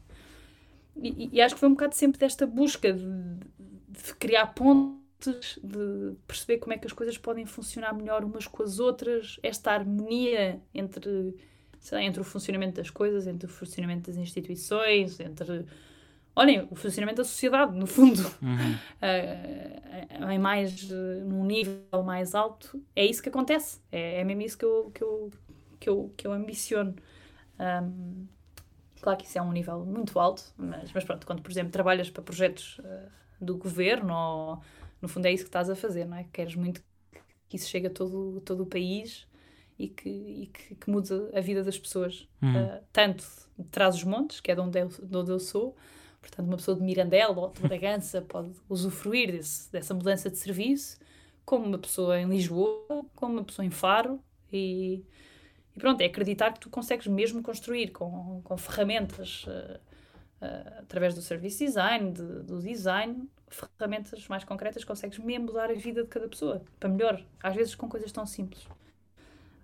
E, 0.96 1.30
e, 1.32 1.40
acho 1.40 1.54
que 1.54 1.60
foi 1.60 1.68
um 1.68 1.72
bocado 1.72 1.94
sempre 1.94 2.18
desta 2.18 2.46
busca 2.46 2.92
de, 2.92 3.04
de 3.88 4.14
criar 4.18 4.48
de 5.30 6.16
perceber 6.26 6.58
como 6.58 6.72
é 6.72 6.78
que 6.78 6.86
as 6.86 6.92
coisas 6.92 7.16
podem 7.16 7.46
funcionar 7.46 7.94
melhor 7.94 8.24
umas 8.24 8.46
com 8.46 8.62
as 8.62 8.78
outras, 8.78 9.38
esta 9.42 9.72
harmonia 9.72 10.60
entre, 10.74 11.34
lá, 11.90 12.02
entre 12.02 12.20
o 12.20 12.24
funcionamento 12.24 12.76
das 12.76 12.90
coisas, 12.90 13.26
entre 13.26 13.46
o 13.46 13.48
funcionamento 13.48 14.10
das 14.10 14.18
instituições, 14.18 15.20
entre 15.20 15.64
olhem, 16.34 16.66
o 16.70 16.74
funcionamento 16.74 17.18
da 17.18 17.24
sociedade, 17.24 17.76
no 17.76 17.86
fundo, 17.86 18.22
uhum. 18.40 18.72
uh, 19.02 20.30
em 20.32 20.38
mais, 20.38 20.90
uh, 20.90 21.24
num 21.24 21.44
nível 21.44 22.02
mais 22.04 22.34
alto, 22.34 22.82
é 22.96 23.04
isso 23.04 23.22
que 23.22 23.28
acontece. 23.28 23.80
É, 23.90 24.20
é 24.20 24.24
mesmo 24.24 24.42
isso 24.42 24.58
que 24.58 24.64
eu, 24.64 24.90
que 24.94 25.02
eu, 25.02 25.30
que 25.78 25.88
eu, 25.88 26.14
que 26.16 26.26
eu 26.26 26.32
ambiciono. 26.32 26.94
Um, 27.58 28.26
claro 29.00 29.18
que 29.18 29.26
isso 29.26 29.38
é 29.38 29.42
um 29.42 29.52
nível 29.52 29.84
muito 29.84 30.18
alto, 30.18 30.42
mas, 30.56 30.92
mas 30.92 31.04
pronto, 31.04 31.26
quando, 31.26 31.42
por 31.42 31.50
exemplo, 31.50 31.70
trabalhas 31.70 32.08
para 32.10 32.22
projetos 32.22 32.78
uh, 32.78 33.10
do 33.40 33.56
governo, 33.56 34.14
ou, 34.14 34.62
no 35.02 35.08
fundo 35.08 35.26
é 35.26 35.32
isso 35.32 35.42
que 35.42 35.48
estás 35.48 35.68
a 35.68 35.74
fazer, 35.74 36.06
não 36.06 36.16
é? 36.16 36.24
Queres 36.32 36.54
muito 36.54 36.82
que 37.48 37.56
isso 37.56 37.68
chegue 37.68 37.88
a 37.88 37.90
todo, 37.90 38.40
todo 38.40 38.62
o 38.62 38.66
país 38.66 39.26
e 39.78 39.88
que, 39.88 40.08
e 40.08 40.46
que, 40.46 40.74
que 40.76 40.90
mude 40.90 41.12
a 41.34 41.40
vida 41.40 41.62
das 41.64 41.78
pessoas. 41.78 42.28
Uhum. 42.40 42.64
Uh, 42.64 42.80
tanto 42.92 43.26
de 43.58 43.68
trás 43.68 43.96
os 43.96 44.04
montes, 44.04 44.40
que 44.40 44.50
é 44.50 44.54
de 44.54 44.60
onde 44.60 44.78
eu, 44.78 44.88
de 44.88 45.16
onde 45.16 45.30
eu 45.30 45.38
sou, 45.38 45.76
portanto, 46.20 46.46
uma 46.46 46.56
pessoa 46.56 46.76
de 46.76 46.82
Mirandela 46.82 47.38
ou 47.38 47.50
de 47.50 47.60
Bragança 47.60 48.22
pode 48.26 48.52
usufruir 48.68 49.32
desse, 49.32 49.70
dessa 49.72 49.92
mudança 49.92 50.30
de 50.30 50.38
serviço, 50.38 50.98
como 51.44 51.66
uma 51.66 51.78
pessoa 51.78 52.18
em 52.18 52.28
Lisboa, 52.28 53.04
como 53.16 53.34
uma 53.34 53.44
pessoa 53.44 53.66
em 53.66 53.70
Faro, 53.70 54.20
e, 54.52 55.04
e 55.74 55.80
pronto, 55.80 56.00
é 56.00 56.04
acreditar 56.04 56.52
que 56.52 56.60
tu 56.60 56.70
consegues 56.70 57.08
mesmo 57.08 57.42
construir 57.42 57.88
com, 57.88 58.40
com 58.44 58.56
ferramentas. 58.56 59.44
Uh, 59.46 59.80
uh, 60.42 60.78
através 60.80 61.14
do 61.14 61.22
service 61.22 61.64
design, 61.64 62.12
de, 62.12 62.42
do 62.42 62.60
design, 62.60 63.28
ferramentas 63.54 64.26
mais 64.28 64.44
concretas, 64.44 64.84
consegues 64.84 65.18
mesmo 65.18 65.46
mudar 65.46 65.70
a 65.70 65.74
vida 65.74 66.02
de 66.02 66.08
cada 66.08 66.28
pessoa 66.28 66.62
para 66.78 66.88
melhor, 66.88 67.22
às 67.42 67.54
vezes 67.54 67.74
com 67.74 67.88
coisas 67.88 68.10
tão 68.10 68.26
simples. 68.26 68.66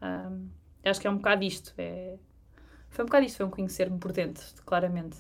Um, 0.02 0.48
acho 0.84 1.00
que 1.00 1.06
é 1.06 1.10
um 1.10 1.16
bocado 1.16 1.44
isto. 1.44 1.74
É... 1.76 2.16
Foi 2.90 3.04
um 3.04 3.06
bocado 3.06 3.26
isto, 3.26 3.36
foi 3.36 3.46
um 3.46 3.50
conhecer-me 3.50 3.98
por 3.98 4.12
dentro, 4.12 4.44
claramente. 4.64 5.16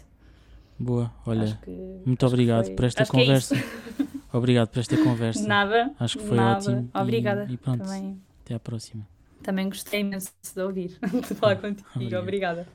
Boa, 0.78 1.12
olha, 1.26 1.58
que, 1.62 1.70
muito 2.06 2.24
obrigado 2.24 2.66
foi... 2.66 2.74
por 2.74 2.84
esta 2.84 3.02
acho 3.02 3.16
é 3.16 3.20
conversa. 3.20 3.56
É 3.56 3.62
obrigado 4.36 4.68
por 4.68 4.78
esta 4.78 4.96
conversa. 4.96 5.46
Nada. 5.46 5.92
Acho 5.98 6.18
que 6.18 6.24
foi 6.24 6.36
nada. 6.36 6.58
ótimo. 6.58 6.90
Obrigada. 6.94 7.46
E, 7.48 7.54
e 7.54 7.56
pronto, 7.56 7.84
também. 7.84 8.20
até 8.44 8.54
à 8.54 8.60
próxima. 8.60 9.06
Também 9.42 9.68
gostei 9.68 10.00
imenso 10.00 10.32
de 10.54 10.60
ouvir, 10.60 10.98
de 11.02 11.34
falar 11.34 11.56
contigo. 11.56 12.16
Obrigada. 12.16 12.66